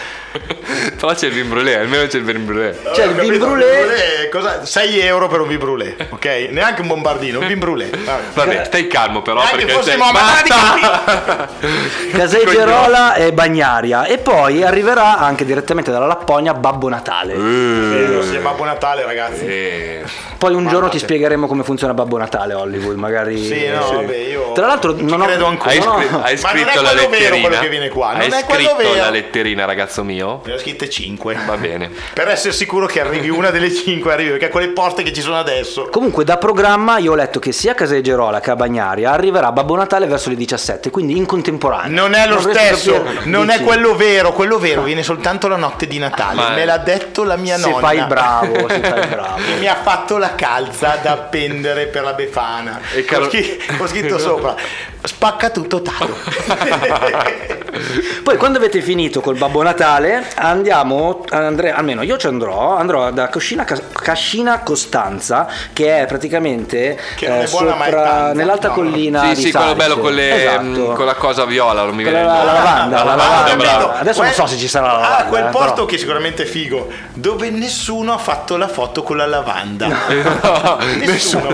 Però 0.99 1.13
c'è 1.13 1.27
il 1.27 1.33
vin 1.33 1.49
brûlé, 1.49 1.75
almeno 1.79 2.05
c'è 2.07 2.17
il 2.17 2.23
vin 2.23 2.45
brûlé. 2.45 2.77
C'è 2.93 3.03
il 3.05 3.11
Ho 3.11 3.15
capito, 3.15 3.31
vin 3.31 3.39
brûlé. 3.39 3.65
brûlé, 3.65 4.29
cosa? 4.29 4.65
6 4.65 4.99
euro 4.99 5.27
per 5.27 5.39
un 5.41 5.47
vin 5.47 5.57
brûlé, 5.57 5.95
ok? 6.09 6.25
Neanche 6.51 6.81
un 6.81 6.87
bombardino, 6.87 7.39
un 7.39 7.47
vin 7.47 7.57
brûlé. 7.59 7.89
Vabbè. 7.89 8.21
Vabbè, 8.33 8.63
stai 8.65 8.87
calmo 8.87 9.21
però 9.21 9.41
Neanche 9.41 9.65
perché 9.65 9.71
fossimo 9.73 10.03
sei... 10.03 10.13
Basta! 10.13 11.49
Caseggerola 12.11 13.13
e 13.15 13.31
Bagnaria. 13.33 14.05
E 14.05 14.17
poi 14.19 14.63
arriverà 14.63 15.17
anche 15.17 15.45
direttamente 15.45 15.91
dalla 15.91 16.05
Lapponia 16.05 16.53
Babbo 16.53 16.89
Natale. 16.89 17.33
Vero, 17.35 18.21
sì, 18.23 18.37
Babbo 18.37 18.63
Natale, 18.65 19.03
ragazzi. 19.05 19.45
Eh, 19.45 20.03
Poi 20.37 20.53
un 20.53 20.67
giorno 20.67 20.89
ti 20.89 20.99
spiegheremo 20.99 21.47
come 21.47 21.63
funziona 21.63 21.93
Babbo 21.93 22.17
Natale 22.17 22.53
Hollywood, 22.53 22.95
magari. 22.97 23.37
Sì, 23.43 23.67
no, 23.67 23.91
vabbè, 23.91 24.15
io 24.15 24.51
Tra 24.53 24.67
l'altro 24.67 24.93
non 24.97 25.21
ho- 25.21 25.25
credo 25.25 25.45
ancora. 25.45 25.71
Hai, 25.71 25.79
No, 25.79 25.85
no. 25.85 25.97
scri- 25.99 26.07
hai 26.23 26.39
Ma 26.41 26.51
non 26.51 26.57
è 26.59 26.63
scritto 26.63 26.81
la 26.81 26.89
quello 26.89 27.09
vero 27.09 27.09
letterina? 27.09 27.47
quello 27.47 27.61
che 27.61 27.69
viene 27.69 27.89
qua, 27.89 28.11
non 28.11 28.21
hai 28.21 28.27
è 28.27 28.43
quello 28.45 28.59
scritto 28.69 28.75
vero. 28.77 28.95
la 28.95 29.09
letterina, 29.09 29.65
ragazzo 29.65 30.03
mio? 30.03 30.18
Ne 30.45 30.53
ho 30.53 30.58
scritte 30.60 30.89
5. 30.89 31.38
Va 31.45 31.58
bene. 31.58 31.89
Per 32.13 32.27
essere 32.27 32.53
sicuro 32.53 32.86
che 32.86 32.99
arrivi 33.01 33.29
una 33.29 33.49
delle 33.49 33.73
5 33.73 34.12
arrivi, 34.12 34.29
perché 34.32 34.49
quelle 34.49 34.69
poste 34.69 35.03
che 35.03 35.13
ci 35.13 35.21
sono 35.21 35.38
adesso. 35.38 35.88
Comunque 35.89 36.23
da 36.23 36.38
programma 36.38 36.97
io 36.97 37.12
ho 37.12 37.15
letto 37.15 37.39
che 37.39 37.51
sia 37.51 37.71
a 37.71 37.75
Caseggerola 37.75 38.39
che 38.39 38.51
a 38.51 38.55
Bagnaria 38.55 39.12
arriverà 39.12 39.51
Babbo 39.51 39.75
Natale 39.75 40.05
verso 40.08 40.29
le 40.29 40.36
17, 40.36 40.89
quindi 40.89 41.15
in 41.17 41.25
contemporanea. 41.25 41.89
Non 42.01 42.13
è 42.13 42.27
lo 42.27 42.38
a 42.38 42.41
stesso, 42.41 42.93
capire. 43.03 43.25
non 43.25 43.49
è 43.49 43.53
Dici, 43.53 43.63
quello 43.65 43.95
vero, 43.95 44.34
quello 44.34 44.58
vero 44.60 44.82
viene 44.84 45.03
soltanto 45.03 45.47
la 45.47 45.55
notte 45.58 45.88
di 45.88 45.97
Natale. 45.97 46.36
Ma- 46.36 46.49
Me 46.49 46.65
l'ha 46.65 46.77
detto 46.77 47.23
la 47.23 47.36
mia 47.36 47.58
Se 47.58 47.69
nonna. 47.69 47.79
fai 47.79 47.97
il 47.97 48.05
bravo, 48.08 48.67
se 48.69 48.79
fai 48.79 48.99
il 49.01 49.08
bravo. 49.08 49.36
Che 49.38 49.60
mi 49.60 49.67
ha 49.67 49.75
fatto 49.82 50.17
la 50.17 50.36
calza 50.36 50.97
da 51.01 51.12
appendere 51.13 51.88
per 51.88 52.03
la 52.03 52.13
Befana. 52.13 52.79
E 52.93 53.05
caro- 53.05 53.25
Ho, 53.25 53.29
scri- 53.29 53.60
ho 53.79 53.88
scritto 53.88 54.17
sopra 54.17 54.55
spacca 55.03 55.49
tutto 55.49 55.81
talo. 55.81 56.17
Poi 58.23 58.38
quando 58.38 58.57
avete 58.57 58.81
finito 58.81 59.21
col 59.21 59.38
Babbo 59.38 59.62
Natale 59.63 60.25
andiamo, 60.35 61.23
andre- 61.29 61.71
almeno 61.71 62.01
io 62.01 62.17
ci 62.17 62.27
andrò, 62.27 62.75
andrò 62.75 63.09
da 63.12 63.27
Cascina, 63.29 63.63
Cascina 63.63 64.59
Costanza 64.59 65.47
che 65.73 66.01
è 66.01 66.05
praticamente 66.05 66.99
Che 67.15 67.41
eh, 67.43 67.47
sopra, 67.47 68.33
nell'alta 68.33 68.67
No, 68.69 68.73
collina 68.73 69.21
Sì, 69.21 69.29
di 69.29 69.41
sì, 69.43 69.51
quello 69.51 69.67
Salice. 69.67 69.88
bello 69.88 69.99
con, 69.99 70.13
le, 70.13 70.43
Esatto. 70.43 70.63
mh, 70.63 70.93
con 70.95 71.05
la 71.05 71.15
cosa 71.15 71.45
viola, 71.45 71.83
non 71.83 71.95
mi 71.95 72.03
viene 72.03 72.23
la, 72.23 72.43
la 72.43 72.53
lavanda, 72.53 73.03
la 73.03 73.03
La 73.03 73.15
lavanda. 73.15 73.99
Adesso 73.99 74.21
non 74.23 74.31
so 74.33 74.45
se 74.47 74.57
ci 74.57 74.67
sarà 74.67 74.88
la 74.88 74.93
lavanda. 74.93 75.17
Ah, 75.17 75.23
quel 75.25 75.45
eh, 75.45 75.49
posto 75.49 75.73
però- 75.73 75.85
che 75.85 75.97
sicuramente 75.97 76.43
è 76.43 76.45
figo, 76.45 76.89
dove 77.13 77.49
nessuno 77.49 78.13
ha 78.13 78.17
fatto 78.17 78.57
la 78.57 78.67
foto 78.67 79.03
con 79.03 79.17
la 79.17 79.25
lavanda. 79.25 79.88
No, 79.88 80.77
Nessuno, 80.99 81.53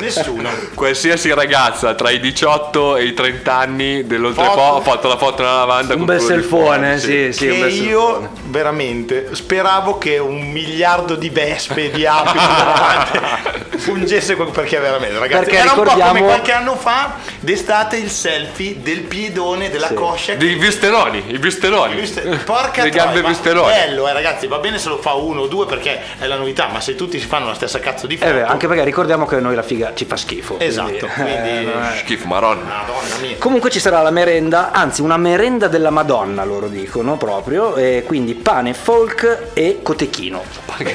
nessuno. 0.00 0.48
Qualsiasi 0.74 1.32
ragazza 1.32 1.94
tra 1.94 2.10
i 2.10 2.20
18 2.20 2.83
e 2.96 3.04
i 3.04 3.14
30 3.14 3.52
anni 3.56 4.06
dell'oltrepo, 4.06 4.50
ho 4.60 4.80
fatto 4.80 5.08
la 5.08 5.16
foto 5.16 5.42
nella 5.42 5.56
lavanda 5.58 5.92
Un 5.94 5.98
con 5.98 6.06
bel 6.06 6.20
selfone, 6.20 6.98
sì, 6.98 7.32
sì, 7.32 7.46
un 7.46 7.52
che 7.54 7.58
bel 7.60 7.72
io 7.82 8.00
selfone. 8.00 8.28
veramente 8.46 9.28
speravo 9.34 9.98
che 9.98 10.18
un 10.18 10.50
miliardo 10.50 11.14
di 11.14 11.30
vespe 11.30 11.90
di 11.90 12.06
api 12.06 12.38
fungesse 13.76 14.36
perché 14.36 14.78
veramente 14.78 15.18
ragazzi 15.18 15.44
Perché 15.44 15.58
era 15.60 15.70
un 15.70 15.76
po' 15.76 15.82
ricordiamo- 15.82 16.12
come 16.12 16.24
qualche 16.24 16.52
anno 16.52 16.76
fa 16.76 17.14
d'estate 17.40 17.96
il 17.96 18.08
selfie 18.10 18.76
del 18.80 19.00
piedone 19.00 19.70
della 19.70 19.88
Sì. 19.88 19.94
coscia 19.94 20.34
Dei 20.34 20.54
visteroni, 20.54 21.22
i 21.28 21.38
visteroni. 21.38 21.94
Viste- 21.94 22.22
Porca 22.44 22.82
Le 22.84 22.90
gambe 22.90 23.22
visteroni. 23.22 23.72
bello 23.72 24.08
eh 24.08 24.12
ragazzi 24.12 24.46
va 24.46 24.58
bene 24.58 24.78
se 24.78 24.88
lo 24.88 24.98
fa 24.98 25.12
uno 25.14 25.42
o 25.42 25.46
due 25.46 25.66
perché 25.66 26.00
è 26.18 26.26
la 26.26 26.36
novità 26.36 26.68
ma 26.72 26.80
se 26.80 26.94
tutti 26.94 27.18
si 27.18 27.26
fanno 27.26 27.46
la 27.48 27.54
stessa 27.54 27.80
cazzo 27.80 28.06
di 28.06 28.14
Eh 28.14 28.18
foto 28.18 28.32
beh, 28.32 28.42
anche 28.44 28.66
perché 28.68 28.84
ricordiamo 28.84 29.26
che 29.26 29.40
noi 29.40 29.54
la 29.54 29.62
figa 29.62 29.92
ci 29.94 30.04
fa 30.04 30.16
schifo. 30.16 30.58
esatto 30.60 31.06
quindi 31.06 31.32
eh, 31.48 31.70
non 31.72 31.82
è- 31.82 31.98
Schifo, 31.98 32.26
maronna. 32.26 32.63
Madonna 32.64 33.16
mia 33.20 33.36
Comunque 33.38 33.70
ci 33.70 33.80
sarà 33.80 34.02
la 34.02 34.10
merenda, 34.10 34.70
anzi 34.72 35.00
una 35.00 35.16
merenda 35.16 35.68
della 35.68 35.90
Madonna 35.90 36.44
loro 36.44 36.66
dicono 36.68 37.16
proprio, 37.16 37.76
e 37.76 38.02
quindi 38.06 38.34
pane, 38.34 38.74
folk 38.74 39.50
e 39.52 39.80
cotechino. 39.82 40.42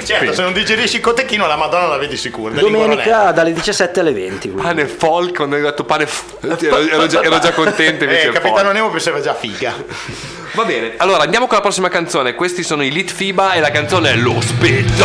certo 0.03 0.33
se 0.33 0.41
non 0.41 0.53
digerisci 0.53 0.97
il 0.97 1.01
cotechino 1.01 1.47
la 1.47 1.55
madonna 1.55 1.87
la 1.87 1.97
vedi 1.97 2.17
sicura. 2.17 2.59
Domenica 2.59 3.31
dalle 3.31 3.53
17 3.53 3.99
alle 3.99 4.11
20. 4.13 4.49
quindi. 4.49 4.61
Pane 4.61 4.85
folk, 4.87 5.35
quando 5.35 5.55
hai 5.55 5.61
detto 5.61 5.83
pane 5.83 6.05
f- 6.05 6.23
ero, 6.41 6.77
ero 6.77 7.07
già, 7.07 7.21
ero 7.21 7.39
già 7.39 7.53
contento 7.53 8.03
invece 8.03 8.27
eh, 8.29 8.31
Capitano 8.31 8.57
folk. 8.59 8.73
Nemo 8.73 8.89
pensava 8.89 9.21
già 9.21 9.33
figa 9.33 9.73
Va 10.53 10.63
bene, 10.65 10.93
allora 10.97 11.23
andiamo 11.23 11.45
con 11.45 11.55
la 11.57 11.61
prossima 11.61 11.89
canzone. 11.89 12.33
Questi 12.33 12.63
sono 12.63 12.83
i 12.83 12.91
Lit 12.91 13.11
Fiba 13.11 13.53
e 13.53 13.59
la 13.59 13.69
canzone 13.69 14.11
è 14.11 14.15
Lo 14.15 14.41
spettacolo. 14.41 14.97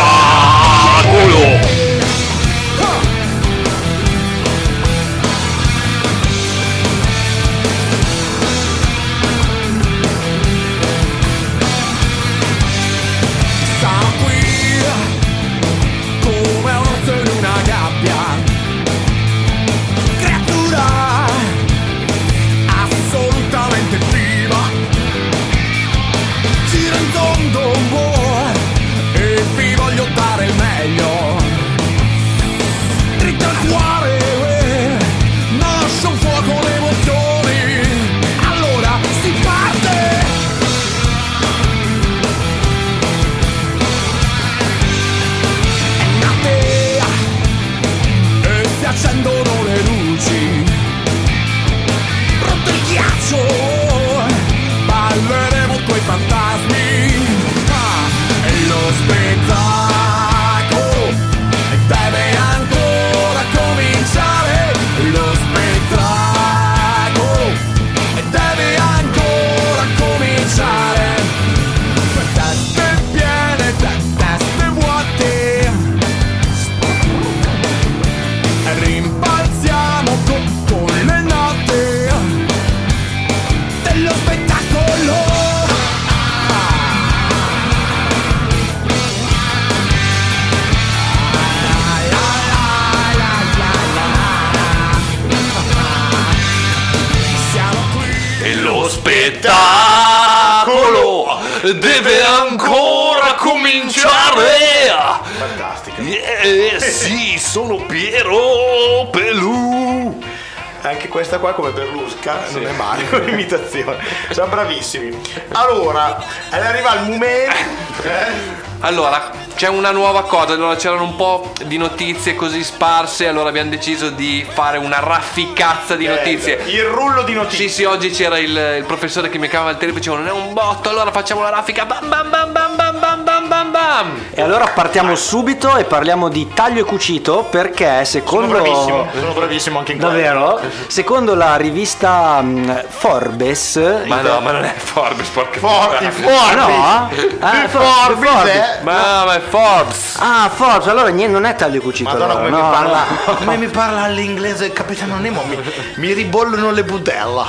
Questa 111.35 111.39
qua 111.39 111.53
come 111.53 111.71
Berlusca 111.71 112.39
non 112.51 112.65
è 112.67 112.71
male 112.71 113.07
come 113.09 113.31
imitazione. 113.31 113.97
Siamo 114.31 114.49
bravissimi. 114.49 115.21
Allora, 115.53 116.23
arriva 116.49 116.95
il 116.95 117.09
momento. 117.09 117.55
eh? 118.03 118.63
Allora, 118.81 119.31
c'è 119.55 119.67
una 119.67 119.91
nuova 119.91 120.23
cosa, 120.23 120.53
allora 120.53 120.75
c'erano 120.75 121.03
un 121.03 121.15
po' 121.15 121.53
di 121.65 121.77
notizie 121.77 122.35
così 122.35 122.63
sparse, 122.63 123.27
allora 123.27 123.49
abbiamo 123.49 123.69
deciso 123.69 124.09
di 124.09 124.45
fare 124.47 124.77
una 124.77 124.99
rafficazza 124.99 125.95
di 125.95 126.05
notizie. 126.07 126.61
Il 126.67 126.83
rullo 126.83 127.23
di 127.23 127.33
notizie. 127.33 127.67
Sì, 127.67 127.73
sì, 127.73 127.83
oggi 127.83 128.09
c'era 128.11 128.37
il, 128.37 128.75
il 128.77 128.83
professore 128.85 129.29
che 129.29 129.37
mi 129.37 129.47
chiamava 129.47 129.71
al 129.71 129.77
telefono 129.77 129.97
e 129.97 130.01
diceva 130.01 130.17
non 130.17 130.27
è 130.27 130.45
un 130.47 130.53
botto, 130.53 130.89
allora 130.89 131.11
facciamo 131.11 131.41
la 131.41 131.49
raffica. 131.49 131.85
Bam 131.85 132.07
bam 132.09 132.29
bam 132.29 132.51
bam 132.51 132.75
bam 132.75 132.99
bam 132.99 133.23
bam 133.47 133.71
bam 133.71 133.71
bam. 133.71 134.25
E 134.33 134.41
allora 134.41 134.65
partiamo 134.67 135.15
subito 135.15 135.75
e 135.77 135.83
parliamo 135.85 136.29
di 136.29 136.49
taglio 136.53 136.81
e 136.81 136.83
cucito 136.83 137.47
perché 137.49 137.85
Sono 137.85 138.05
secondo... 138.05 138.47
bravissimo, 138.53 139.07
sono 139.13 139.33
bravissimo 139.33 139.79
anche 139.79 139.91
in 139.93 139.97
quello. 139.99 140.13
Davvero? 140.13 140.61
Secondo 140.87 141.35
la 141.35 141.55
rivista 141.55 142.39
mm, 142.41 142.69
Forbes... 142.87 143.75
Ma 144.05 144.21
no, 144.21 144.39
ma 144.41 144.51
non 144.51 144.63
è 144.63 144.73
Forbes, 144.75 145.27
porca 145.29 145.59
For- 145.59 145.97
puttana. 145.97 146.11
Forbes. 146.11 146.65
No? 146.65 147.37
Ah, 147.39 147.63
il 147.63 147.69
For- 147.69 147.81
Forbes, 147.81 148.29
Forbes. 148.29 148.53
eh? 148.55 148.83
Ma, 148.83 149.23
ma 149.25 149.35
è 149.35 149.39
Forbes. 149.41 150.15
Ah, 150.19 150.49
Forbes, 150.53 150.87
allora 150.87 151.09
niente, 151.09 151.33
non 151.33 151.45
è 151.45 151.55
taglio 151.55 151.77
e 151.77 151.81
cucito. 151.81 152.09
Madonna 152.09 152.33
allora, 152.33 152.45
come, 152.45 152.57
no, 152.57 152.65
mi 152.65 152.71
parla, 152.73 153.03
no. 153.25 153.33
come 153.35 153.57
mi 153.57 153.67
parla 153.67 154.01
all'inglese 154.03 154.65
il 154.65 154.73
capitano 154.73 155.17
Nemo 155.17 155.43
mi, 155.45 155.57
mi 155.95 156.13
ribollono 156.13 156.71
le 156.71 156.83
budella 156.83 157.45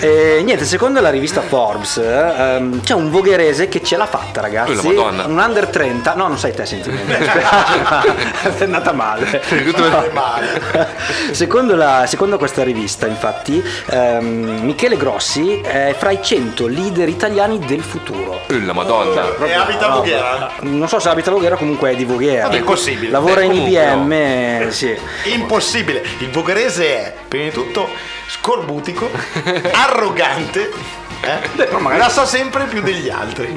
Eh, 0.00 0.40
niente, 0.44 0.64
secondo 0.64 1.00
la 1.00 1.10
rivista 1.10 1.40
Forbes 1.42 1.96
ehm, 1.98 2.80
c'è 2.82 2.94
un 2.94 3.10
vogherese 3.10 3.68
che 3.68 3.82
ce 3.82 3.96
l'ha 3.96 4.06
fatta, 4.06 4.40
ragazzi. 4.40 4.72
Oh, 4.72 4.74
la 4.74 4.82
Madonna. 5.10 5.26
Un 5.26 5.38
under 5.38 5.66
30. 5.68 6.14
No, 6.14 6.28
non 6.28 6.38
sai 6.38 6.52
te 6.54 6.64
sentimenti. 6.66 7.12
è 8.58 8.62
andata 8.64 8.92
male. 8.92 9.42
secondo, 11.32 11.76
la- 11.76 12.04
secondo 12.06 12.38
questa 12.38 12.62
rivista, 12.62 13.06
infatti, 13.06 13.62
ehm, 13.90 14.60
Michele 14.62 14.96
Grossi 14.96 15.60
è 15.60 15.94
fra 15.96 16.10
i 16.10 16.20
100 16.22 16.66
leader 16.66 17.08
italiani 17.08 17.58
del 17.58 17.82
futuro. 17.82 18.40
Eh, 18.48 18.64
La 18.64 18.72
madonna. 18.72 19.24
e 19.44 19.52
abita 19.52 19.90
a 19.90 19.94
Voghera 19.96 20.50
Non 20.60 20.88
so 20.88 20.98
se 20.98 21.08
abita 21.08 21.30
a 21.30 21.32
Voghera, 21.34 21.56
comunque 21.56 21.90
è 21.90 21.94
di 21.96 22.04
Voghera. 22.04 22.44
Vabbè, 22.44 22.56
impossibile. 22.58 23.10
Lavora 23.10 23.40
Eh, 23.40 23.44
in 23.44 23.50
comunque, 23.50 23.82
IBM, 23.82 24.12
eh, 24.12 24.66
sì. 24.70 24.96
impossibile 25.24 26.02
il 26.18 26.30
vogherese 26.30 26.84
è 26.86 27.14
prima 27.28 27.44
di 27.44 27.50
tutto 27.50 27.88
scorbutico 28.26 29.10
arrogante 29.72 30.70
eh? 31.22 31.96
la 31.96 32.08
sa 32.08 32.26
sempre 32.26 32.64
più 32.64 32.82
degli 32.82 33.08
altri 33.08 33.54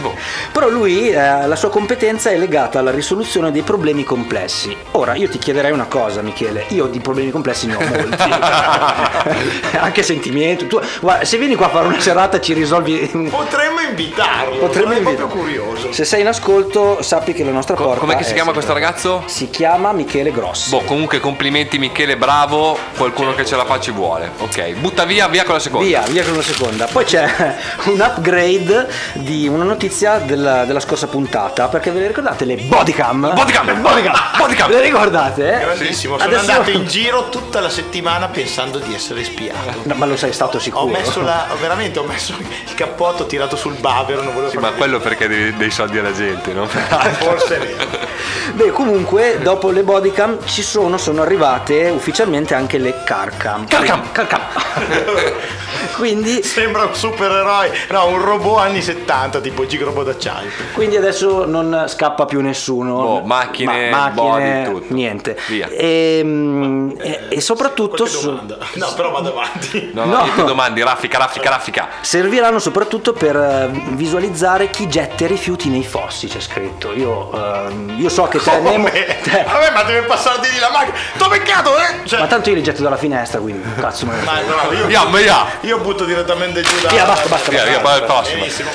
Però 0.51 0.69
lui, 0.69 1.09
eh, 1.09 1.47
la 1.47 1.55
sua 1.55 1.69
competenza 1.69 2.29
è 2.29 2.37
legata 2.37 2.79
alla 2.79 2.91
risoluzione 2.91 3.51
dei 3.51 3.63
problemi 3.63 4.03
complessi. 4.03 4.75
Ora, 4.91 5.15
io 5.15 5.27
ti 5.29 5.37
chiederei 5.37 5.71
una 5.71 5.85
cosa, 5.85 6.21
Michele. 6.21 6.65
Io 6.69 6.85
di 6.85 6.99
problemi 6.99 7.31
complessi 7.31 7.67
ne 7.67 7.75
ho 7.75 7.79
molti. 7.79 8.23
Anche 9.79 10.03
sentimenti. 10.03 10.67
Tu, 10.67 10.79
guarda, 11.01 11.25
se 11.25 11.37
vieni 11.37 11.55
qua 11.55 11.67
a 11.67 11.69
fare 11.69 11.87
una 11.87 11.99
serata 11.99 12.39
ci 12.39 12.53
risolvi... 12.53 13.29
potremmo 13.29 13.79
invitarlo 13.81 14.57
Potremmo 14.57 14.93
sono 14.93 14.97
invitare. 14.97 15.15
proprio 15.15 15.41
curioso 15.41 15.91
Se 15.91 16.05
sei 16.05 16.21
in 16.21 16.27
ascolto, 16.27 17.01
sappi 17.01 17.33
che 17.33 17.43
la 17.43 17.51
nostra 17.51 17.75
porta... 17.75 17.99
Com'è 17.99 18.15
che 18.15 18.23
si 18.23 18.33
chiama 18.33 18.51
sempre- 18.51 18.65
questo 18.65 18.73
ragazzo? 18.73 19.23
Si 19.25 19.49
chiama 19.49 19.91
Michele 19.91 20.31
Grossi. 20.31 20.69
Boh, 20.69 20.81
comunque 20.81 21.19
complimenti 21.19 21.77
Michele, 21.77 22.17
bravo, 22.17 22.77
qualcuno 22.97 23.33
che 23.33 23.45
ce 23.45 23.55
la 23.55 23.65
fa 23.65 23.79
ci 23.79 23.91
vuole. 23.91 24.31
Ok, 24.39 24.73
butta 24.73 25.05
via, 25.05 25.27
via 25.27 25.43
con 25.43 25.55
la 25.55 25.59
seconda. 25.59 25.85
Via, 25.85 26.01
via 26.07 26.23
con 26.23 26.33
una 26.33 26.43
seconda. 26.43 26.85
Poi 26.85 27.03
c'è 27.03 27.54
un 27.85 27.99
upgrade 27.99 28.87
di 29.13 29.47
una 29.47 29.63
notizia 29.63 30.17
della, 30.19 30.65
della 30.65 30.79
scorsa 30.79 31.07
puntata, 31.07 31.67
perché 31.67 31.91
ve 31.91 31.99
le 32.01 32.07
ricordate 32.07 32.45
le 32.45 32.55
bodycam? 32.55 33.33
Bodycam! 33.33 33.81
Bodycam! 33.81 34.15
Bodycam! 34.37 34.67
Ve 34.69 34.75
le 34.75 34.81
ricordate? 34.81 35.57
grandissimo 35.61 36.17
sono 36.17 36.29
Adesso- 36.29 36.51
andato 36.51 36.69
in 36.71 36.85
giro 36.87 37.29
tutta 37.29 37.59
la 37.59 37.69
settimana 37.69 38.27
pensando 38.27 38.79
di 38.79 38.93
essere 38.93 39.23
spiato 39.23 39.81
No, 39.83 39.93
ma 39.95 40.05
lo 40.05 40.15
sei 40.17 40.33
stato 40.33 40.57
ho 40.57 40.59
sicuro? 40.59 40.85
messo 40.87 41.21
la 41.21 41.47
veramente 41.59 41.99
ho 41.99 42.03
messo 42.03 42.33
il 42.39 42.73
cappotto 42.75 43.25
tirato 43.25 43.55
sul 43.55 43.73
bavero 43.75 44.21
non 44.21 44.33
volevo 44.33 44.51
Sì, 44.51 44.57
ma 44.57 44.71
quello 44.71 44.99
perché 44.99 45.27
dei, 45.27 45.55
dei 45.55 45.71
soldi 45.71 45.97
alla 45.99 46.13
gente, 46.13 46.53
no? 46.53 46.67
forse 46.67 47.55
è 47.55 47.59
vero 47.65 48.04
Beh, 48.53 48.71
comunque, 48.71 49.39
dopo 49.41 49.69
le 49.71 49.83
bodycam 49.83 50.37
ci 50.45 50.61
sono, 50.61 50.97
sono 50.97 51.21
arrivate 51.21 51.89
ufficialmente 51.89 52.53
anche 52.53 52.77
le 52.77 53.03
carcam. 53.03 53.65
Carcam! 53.67 54.11
Carcam! 54.11 54.41
quindi, 55.97 56.43
Sembra 56.43 56.83
un 56.83 56.93
supereroe, 56.95 57.71
no, 57.89 58.07
un 58.07 58.21
robot 58.23 58.59
anni 58.59 58.81
70, 58.81 59.39
tipo 59.39 59.65
Gigrobo 59.65 60.03
d'acciaio. 60.03 60.49
quindi 60.73 60.95
adesso 60.97 61.45
non 61.45 61.85
scappa 61.87 62.25
più 62.25 62.41
nessuno. 62.41 62.95
Boh, 62.95 63.21
macchine, 63.21 63.89
macchine, 63.89 64.63
body, 64.63 64.63
tutto. 64.79 64.93
niente. 64.93 65.37
Via. 65.47 65.67
E, 65.69 66.93
e- 66.99 67.19
e 67.29 67.41
soprattutto 67.41 68.05
su-. 68.05 68.33
No, 68.75 68.91
però 68.95 69.11
vado 69.11 69.29
avanti. 69.31 69.91
No, 69.93 70.05
no, 70.05 70.17
No. 70.17 70.23
ti 70.35 70.43
domandi, 70.43 70.81
raffica, 70.83 71.17
raffica, 71.17 71.49
raffica. 71.49 71.87
serviranno 72.01 72.59
soprattutto 72.59 73.13
per 73.13 73.35
eh, 73.35 73.69
visualizzare 73.91 74.69
chi 74.69 74.87
getta 74.89 75.23
i 75.25 75.27
rifiuti 75.27 75.69
nei 75.69 75.83
fossi, 75.83 76.27
c'è 76.27 76.39
scritto. 76.39 76.91
Io, 76.93 77.31
ehm, 77.33 77.95
io 77.97 78.09
so 78.15 78.27
che 78.27 78.39
te? 78.39 78.59
Nemo- 78.59 78.89
te- 78.89 79.43
Vabbè, 79.45 79.71
ma 79.71 79.83
deve 79.83 80.01
passare 80.07 80.39
di 80.39 80.49
lì 80.49 80.59
la 80.59 80.69
macchina. 80.71 80.97
T'ho 81.17 81.27
beccato, 81.27 81.77
eh? 81.77 82.07
Cioè, 82.07 82.19
ma 82.19 82.27
tanto 82.27 82.49
io 82.49 82.55
li 82.55 82.63
getto 82.63 82.81
dalla 82.81 82.97
finestra, 82.97 83.39
quindi 83.39 83.67
cazzo 83.79 84.05
ma 84.05 84.13
frega. 84.13 84.41
no, 84.63 84.71
io, 84.71 84.85
Via, 84.85 85.05
via. 85.05 85.45
io 85.61 85.77
butto 85.79 86.05
direttamente 86.05 86.61
giù 86.61 86.79
da... 86.81 86.89
Via, 86.89 87.05
basta, 87.05 87.27
basta, 87.27 87.49
Via, 87.51 87.63
via, 87.65 87.79
vai 87.79 87.95
al 87.99 88.05
prossimo. 88.05 88.39
Benissimo. 88.39 88.69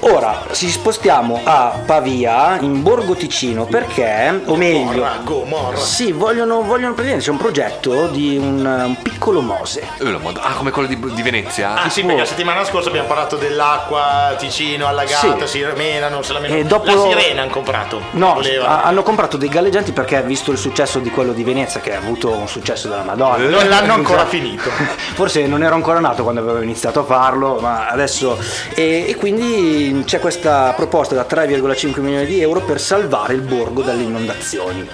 Ora 0.00 0.44
ci 0.52 0.70
spostiamo 0.70 1.40
a 1.42 1.80
Pavia, 1.84 2.58
in 2.60 2.82
Borgo 2.82 3.14
Ticino, 3.14 3.64
perché, 3.66 4.42
o 4.44 4.54
meglio, 4.56 4.84
Morra, 5.00 5.18
go, 5.24 5.44
morra. 5.44 5.76
sì, 5.76 6.12
vogliono, 6.12 6.62
vogliono 6.62 6.92
praticamente 6.94 7.24
c'è 7.24 7.30
un 7.30 7.36
progetto 7.36 8.06
di 8.06 8.36
un, 8.36 8.64
un 8.64 8.96
piccolo 9.02 9.40
Mose. 9.40 9.80
Eh, 9.98 10.16
Ah, 10.40 10.52
come 10.54 10.70
quello 10.70 10.86
di, 10.88 10.98
di 11.14 11.22
Venezia? 11.22 11.74
Ah 11.82 11.88
sì, 11.90 12.02
perché 12.02 12.20
la 12.20 12.26
settimana 12.26 12.64
scorsa 12.64 12.88
abbiamo 12.88 13.08
parlato 13.08 13.36
dell'acqua 13.36 14.34
Ticino 14.38 14.86
allagata, 14.86 15.46
Sì. 15.46 15.58
si 15.58 15.66
menano, 15.76 16.22
se 16.22 16.32
la 16.32 16.38
menano. 16.40 16.60
E 16.60 16.64
dopo- 16.64 16.86
La 16.86 17.00
sirena 17.20 17.42
hanno 17.42 17.50
comprato. 17.50 18.00
No, 18.12 18.34
Voleva. 18.34 18.66
ha- 18.68 18.82
hanno 18.84 19.02
comprato 19.02 19.36
dei 19.36 19.48
galleggianti 19.48 19.92
perché 19.92 20.22
visto 20.22 20.50
il 20.52 20.58
successo 20.58 20.98
di 21.00 21.10
quello 21.10 21.32
di 21.32 21.42
Venezia, 21.44 21.80
che 21.80 21.94
ha 21.94 21.98
avuto 21.98 22.30
un 22.30 22.46
successo 22.48 22.88
della 22.88 23.02
Madonna. 23.02 23.36
Non 23.48 23.68
l'hanno 23.68 23.94
ancora 23.94 24.26
finito. 24.26 24.70
Forse 25.14 25.46
non 25.46 25.62
ero 25.62 25.74
ancora 25.74 25.98
nato 26.00 26.22
quando 26.22 26.40
avevo 26.40 26.60
iniziato 26.62 27.00
a 27.00 27.04
farlo, 27.04 27.58
ma 27.60 27.88
adesso. 27.88 28.38
E, 28.74 29.06
e 29.08 29.16
quindi 29.16 29.87
c'è 30.04 30.18
questa 30.20 30.72
proposta 30.76 31.14
da 31.14 31.26
3,5 31.28 32.00
milioni 32.00 32.26
di 32.26 32.40
euro 32.40 32.60
per 32.60 32.80
salvare 32.80 33.34
il 33.34 33.40
borgo 33.42 33.82
dalle 33.82 34.02
inondazioni. 34.02 34.88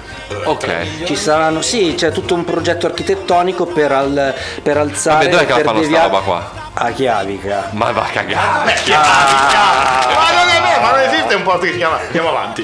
Ok. 0.44 1.04
Ci 1.04 1.16
saranno, 1.16 1.62
sì, 1.62 1.94
c'è 1.96 2.10
tutto 2.12 2.34
un 2.34 2.44
progetto 2.44 2.86
architettonico 2.86 3.66
per, 3.66 3.92
al- 3.92 4.34
per 4.62 4.76
alzare. 4.76 5.26
Vabbè, 5.26 5.30
dov'è 5.30 5.46
che 5.46 5.50
la 5.50 5.56
per 5.56 5.66
sta 5.68 5.80
deviare- 5.80 6.04
roba 6.08 6.20
qua? 6.20 6.63
A 6.76 6.90
Chiavica. 6.90 7.68
Ma 7.72 7.92
va 7.92 8.02
a 8.02 8.08
cagare. 8.08 8.72
Beh, 8.72 8.80
chiaro, 8.82 9.06
ma 9.06 10.32
non 10.32 10.48
è 10.48 10.60
vero, 10.60 10.80
ma 10.80 10.90
non 10.90 11.00
esiste 11.00 11.34
un 11.36 11.42
posto 11.44 11.60
che 11.60 11.70
si 11.70 11.76
chiama. 11.76 12.00
Andiamo 12.00 12.30
avanti. 12.30 12.62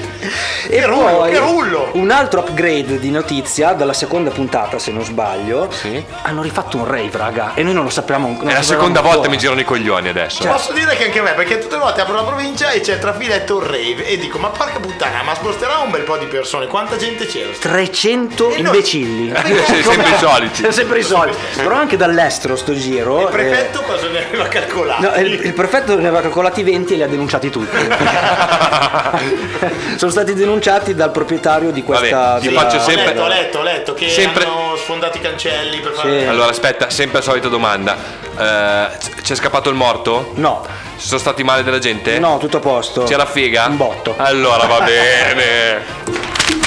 E 0.67 0.79
che 0.79 0.85
rullo, 0.85 1.15
poi 1.17 1.31
che 1.31 1.37
rullo! 1.39 1.89
Un 1.93 2.11
altro 2.11 2.41
upgrade 2.41 2.99
di 2.99 3.09
notizia 3.09 3.71
dalla 3.71 3.93
seconda 3.93 4.29
puntata, 4.29 4.79
se 4.79 4.91
non 4.91 5.03
sbaglio. 5.05 5.69
Sì. 5.71 6.03
Hanno 6.23 6.41
rifatto 6.41 6.75
un 6.77 6.85
rave, 6.87 7.09
raga. 7.13 7.51
E 7.53 7.63
noi 7.63 7.73
non 7.73 7.83
lo 7.85 7.89
sappiamo 7.89 8.27
non 8.37 8.49
È 8.49 8.53
la 8.53 8.61
seconda 8.61 8.99
volta 8.99 9.15
ancora. 9.17 9.29
mi 9.31 9.37
girano 9.37 9.61
i 9.61 9.63
coglioni 9.63 10.09
adesso. 10.09 10.45
Posso 10.45 10.73
dire 10.73 10.95
che 10.97 11.05
anche 11.05 11.19
a 11.19 11.23
me, 11.23 11.31
perché 11.31 11.59
tutte 11.59 11.75
le 11.75 11.81
volte 11.81 12.01
apro 12.01 12.15
la 12.15 12.23
provincia 12.23 12.69
e 12.71 12.81
c'è 12.81 12.99
tra 12.99 13.13
filetto 13.13 13.57
un 13.57 13.63
rave 13.65 14.05
e 14.05 14.17
dico, 14.17 14.37
ma 14.39 14.49
porca 14.49 14.79
puttana, 14.79 15.23
ma 15.23 15.33
sposterà 15.35 15.77
un 15.77 15.89
bel 15.89 16.01
po' 16.01 16.17
di 16.17 16.25
persone, 16.25 16.67
quanta 16.67 16.97
gente 16.97 17.25
c'era? 17.25 17.49
300 17.57 18.49
E 18.51 18.61
noi- 18.61 18.65
imbecilli. 18.75 19.33
Sei 19.65 19.83
sempre 19.83 20.09
i 20.09 20.17
soliti. 20.17 20.71
Sempre 20.71 20.99
i 20.99 21.03
soliti. 21.03 21.37
Però 21.55 21.75
anche 21.75 21.95
dall'estero 21.95 22.55
sto 22.57 22.73
giro. 22.75 23.21
Il 23.21 23.27
eh, 23.27 23.29
prefetto 23.31 23.81
cosa 24.01 24.11
ne 24.11 24.25
aveva 24.25 24.47
calcolato? 24.47 25.01
No, 25.01 25.15
il, 25.15 25.33
il 25.45 25.53
prefetto 25.53 25.95
ne 25.95 26.07
aveva 26.07 26.21
calcolati 26.21 26.63
20 26.63 26.93
e 26.93 26.95
li 26.97 27.03
ha 27.03 27.07
denunciati 27.07 27.49
tutti. 27.49 27.77
Sono 29.97 30.11
stati 30.11 30.33
denunciati 30.33 30.95
dal 30.95 31.11
proprietario 31.11 31.71
di 31.71 31.83
questa. 31.83 32.17
Vabbè, 32.17 32.39
ti 32.41 32.47
della- 32.47 32.61
faccio 32.61 32.77
Ho 32.77 32.81
sempre- 32.81 33.05
letto, 33.13 33.21
ho 33.21 33.27
letto, 33.27 33.57
ho 33.59 33.63
letto 33.63 33.93
che 33.93 34.09
sempre- 34.09 34.45
hanno 34.45 34.75
sfondato 34.77 35.17
i 35.17 35.21
cancelli 35.21 35.79
per 35.79 35.91
fare... 35.93 36.19
Sì. 36.21 36.25
Allora, 36.25 36.49
aspetta, 36.49 36.89
sempre 36.89 37.19
la 37.19 37.23
solita 37.23 37.47
domanda. 37.47 37.95
C- 38.35 39.21
c'è 39.21 39.35
scappato 39.35 39.69
il 39.69 39.75
morto? 39.75 40.31
No, 40.35 40.65
Ci 40.97 41.07
sono 41.07 41.19
stati 41.19 41.43
male 41.43 41.63
della 41.63 41.79
gente? 41.79 42.17
no, 42.19 42.37
tutto 42.37 42.57
a 42.57 42.61
posto. 42.61 43.03
C'era 43.03 43.25
figa? 43.25 43.65
Un 43.67 43.77
botto. 43.77 44.13
Allora 44.17 44.65
va 44.65 44.81
bene. 44.85 45.83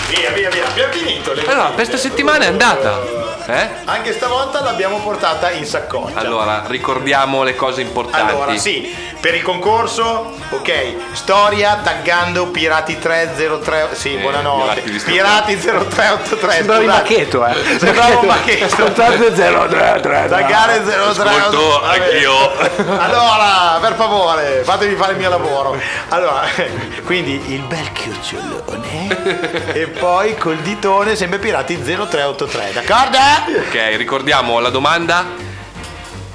Via, 0.09 0.31
via, 0.31 0.49
via, 0.51 0.67
abbiamo 0.69 0.93
finito. 0.93 1.33
le 1.33 1.45
Allora, 1.47 1.71
questa 1.71 1.97
settimana 1.97 2.45
è 2.45 2.49
andata. 2.49 3.24
Eh? 3.47 3.69
Anche 3.85 4.13
stavolta 4.13 4.63
l'abbiamo 4.63 4.99
portata 5.01 5.51
in 5.51 5.67
saccoccia. 5.67 6.19
Allora, 6.19 6.63
ricordiamo 6.67 7.43
le 7.43 7.55
cose 7.55 7.83
importanti. 7.83 8.31
Allora, 8.33 8.57
sì, 8.57 8.95
per 9.21 9.35
il 9.35 9.43
concorso, 9.43 10.33
ok, 10.51 10.95
storia 11.13 11.79
taggando 11.83 12.47
Pirati 12.47 12.99
303, 12.99 13.89
sì, 13.93 14.15
Eh, 14.17 14.21
buonanotte. 14.21 14.81
Pirati 14.81 14.91
di 14.91 14.99
sto- 14.99 15.11
Pirati 15.11 15.57
0383. 15.61 16.53
Sembrava 16.55 16.81
il 16.83 16.89
scusate. 16.89 17.03
bacchetto, 17.09 17.47
eh. 17.47 17.79
Sembrava 17.79 18.19
un 18.19 18.27
bacchetto. 18.27 18.65
Ascoltate 18.65 19.33
033. 19.35 20.27
Taggare 20.29 20.83
03. 20.85 20.95
Ascolto 20.95 21.81
Vabbè. 21.81 21.99
anch'io. 22.03 22.99
Allora, 22.99 23.79
per 23.81 23.95
favore, 23.95 24.63
fatemi 24.65 24.95
fare 24.95 25.13
il 25.13 25.19
mio 25.19 25.29
lavoro. 25.29 25.79
Allora, 26.09 26.43
quindi 27.05 27.53
il 27.53 27.61
bel 27.61 27.93
chiocciolone 27.93 29.73
e 29.75 29.87
poi 29.89 30.35
col 30.37 30.57
ditone 30.59 31.15
sempre 31.15 31.39
Pirati 31.39 31.77
0383, 31.83 32.73
d'accordo? 32.73 33.19
Ok, 33.47 33.97
ricordiamo 33.97 34.61
la 34.61 34.71
domanda. 34.71 35.53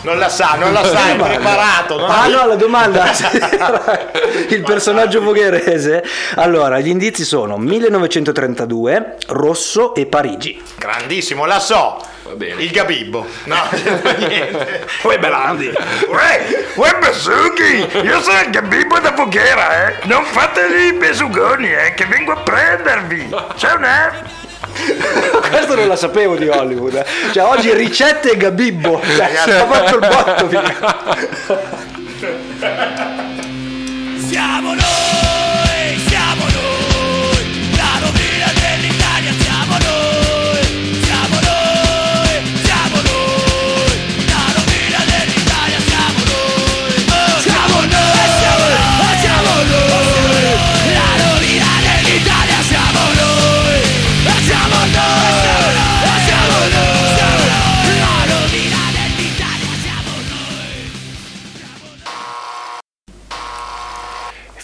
Non 0.02 0.18
la 0.18 0.30
sa, 0.30 0.56
non 0.58 0.72
la 0.72 0.86
sa, 0.86 1.10
è 1.10 1.16
preparato. 1.18 1.98
non 1.98 2.10
Ah 2.10 2.28
no, 2.28 2.48
la 2.48 2.56
domanda 2.56 3.12
il 4.48 4.62
personaggio 4.64 5.22
vogherese. 5.22 6.04
Allora, 6.36 6.80
gli 6.80 6.88
indizi 6.88 7.26
sono 7.26 7.58
1932, 7.58 9.18
Rosso 9.28 9.94
e 9.94 10.06
Parigi. 10.06 10.62
Grandissimo, 10.78 11.46
la 11.46 11.60
so. 11.60 12.02
Va 12.24 12.34
bene. 12.36 12.62
Il 12.62 12.72
Gabibbo. 12.72 13.26
No, 13.46 13.58
niente. 14.20 14.88
Uè 15.02 15.20
Belandi. 15.20 15.70
Uè, 16.08 16.68
uè 16.76 16.98
Besughi, 17.00 17.88
io 18.04 18.22
sono 18.22 18.40
il 18.40 18.52
Gabibbo 18.52 19.00
da 19.00 19.12
Voghera, 19.12 19.88
eh. 19.88 19.96
Non 20.04 20.24
fateli 20.24 20.88
i 20.88 20.94
besugoni, 20.94 21.74
eh, 21.74 21.94
che 21.94 22.06
vengo 22.06 22.32
a 22.32 22.38
prendervi. 22.38 23.36
C'è 23.58 23.74
un 23.74 23.84
eh? 23.84 24.48
Questo 25.50 25.76
non 25.76 25.88
la 25.88 25.96
sapevo 25.96 26.36
di 26.36 26.48
Hollywood. 26.48 26.96
eh. 26.96 27.06
Cioè, 27.34 27.44
oggi 27.44 27.74
ricette 27.74 28.32
e 28.32 28.38
Gabibbo. 28.38 29.02
Cioè, 29.16 29.60
ha 29.60 29.66
fatto 29.68 29.96
il 29.96 30.08
botto. 30.08 30.50
Siamo 34.28 34.74
noi, 34.74 35.29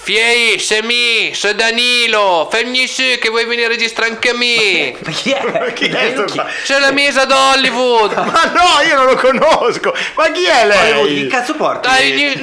Fiei, 0.05 0.59
sei 0.59 0.83
me, 0.83 1.33
sei 1.33 1.55
Danilo, 1.55 2.47
fammi 2.51 2.85
su 2.85 3.01
che 3.19 3.29
vuoi 3.29 3.45
venire 3.45 3.65
a 3.65 3.69
registrare 3.69 4.11
anche 4.11 4.29
a 4.29 4.33
me. 4.35 4.95
Ma 5.03 5.09
chi 5.11 5.31
è? 5.31 5.73
Chi 5.73 5.85
è 5.87 6.11
sto 6.13 6.25
qua? 6.31 6.45
C'è 6.63 6.77
la 6.77 6.91
mesa 6.91 7.25
d'Hollywood. 7.25 8.13
Ma 8.13 8.43
no, 8.53 8.85
io 8.87 8.95
non 8.97 9.05
lo 9.07 9.15
conosco. 9.15 9.95
Ma 10.13 10.29
chi 10.29 10.43
è 10.43 10.61
Hollywood, 10.67 11.07
Che 11.07 11.11
lei? 11.13 11.27
cazzo 11.27 11.55
porti? 11.55 11.87
Dai, 11.87 12.39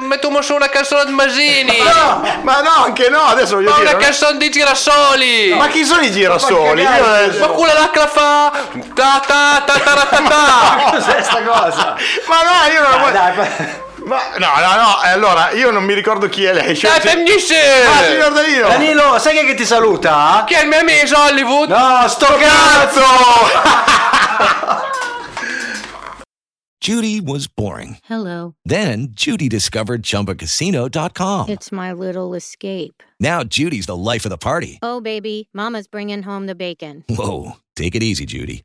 mettiamo 0.00 0.42
su 0.42 0.54
una 0.56 0.68
canzone 0.70 1.04
di 1.04 1.12
Masini. 1.12 1.78
No, 1.78 2.40
ma 2.42 2.60
no, 2.62 2.70
anche 2.84 3.08
no, 3.10 3.20
adesso 3.26 3.54
voglio 3.54 3.70
Ma 3.70 3.76
dire. 3.76 3.88
una 3.88 3.92
non 3.92 4.00
è- 4.00 4.04
canzone 4.04 4.38
di 4.38 4.50
girasoli. 4.50 5.54
Ma 5.54 5.68
chi 5.68 5.84
sono 5.84 6.02
i 6.02 6.10
girasoli? 6.10 6.82
cagare, 6.82 7.26
Io- 7.26 7.38
Ma 7.38 7.46
quella 7.46 7.74
la 7.74 8.06
fa 8.08 8.50
ta 8.92 9.22
ta 9.24 9.62
ta 9.64 9.78
ta 9.78 9.78
ta 9.78 10.06
ta 10.10 10.22
ta. 10.28 10.90
Cos'è 10.98 11.22
sta 11.22 11.42
cosa? 11.44 11.96
Ma 12.26 12.42
no, 12.42 12.72
io 12.72 12.82
non 12.82 12.90
lo 13.06 13.10
Dai, 13.12 13.32
voglio. 13.36 13.81
Ma 14.04 14.36
no, 14.38 14.46
no, 14.58 14.74
no, 14.82 14.98
allora 15.00 15.50
io 15.52 15.70
non 15.70 15.84
mi 15.84 15.94
ricordo 15.94 16.28
chi 16.28 16.44
è 16.44 16.52
lei. 16.52 16.76
Cioè, 16.76 16.90
Dai, 16.90 17.00
cioè- 17.00 17.10
fammi 17.12 17.38
su. 17.38 17.52
Ah, 17.54 18.04
signor 18.04 18.32
Danilo! 18.32 18.68
Danilo, 18.68 19.18
sai 19.18 19.34
chi 19.36 19.44
è 19.44 19.46
che 19.46 19.54
ti 19.54 19.64
saluta? 19.64 20.44
Che 20.46 20.58
è 20.58 20.62
il 20.62 20.68
mio 20.68 20.78
amico 20.78 21.18
Hollywood? 21.18 21.68
No, 21.70 22.08
sto 22.08 22.26
Cazzo! 22.26 23.00
Judy 26.80 27.20
was 27.20 27.46
boring. 27.46 27.98
Hello. 28.04 28.56
Then 28.64 29.08
Judy 29.12 29.48
discovered 29.48 30.02
ChumbaCasino.com. 30.02 31.48
It's 31.48 31.70
my 31.70 31.92
little 31.92 32.34
escape. 32.34 33.04
Now 33.20 33.44
Judy's 33.44 33.86
the 33.86 33.94
life 33.94 34.24
of 34.24 34.30
the 34.30 34.36
party. 34.36 34.80
Oh, 34.82 35.00
baby, 35.00 35.48
Mama's 35.54 35.86
bringing 35.86 36.24
home 36.24 36.46
the 36.46 36.56
bacon. 36.56 37.04
Whoa, 37.08 37.52
take 37.76 37.94
it 37.94 38.02
easy, 38.02 38.26
Judy. 38.26 38.64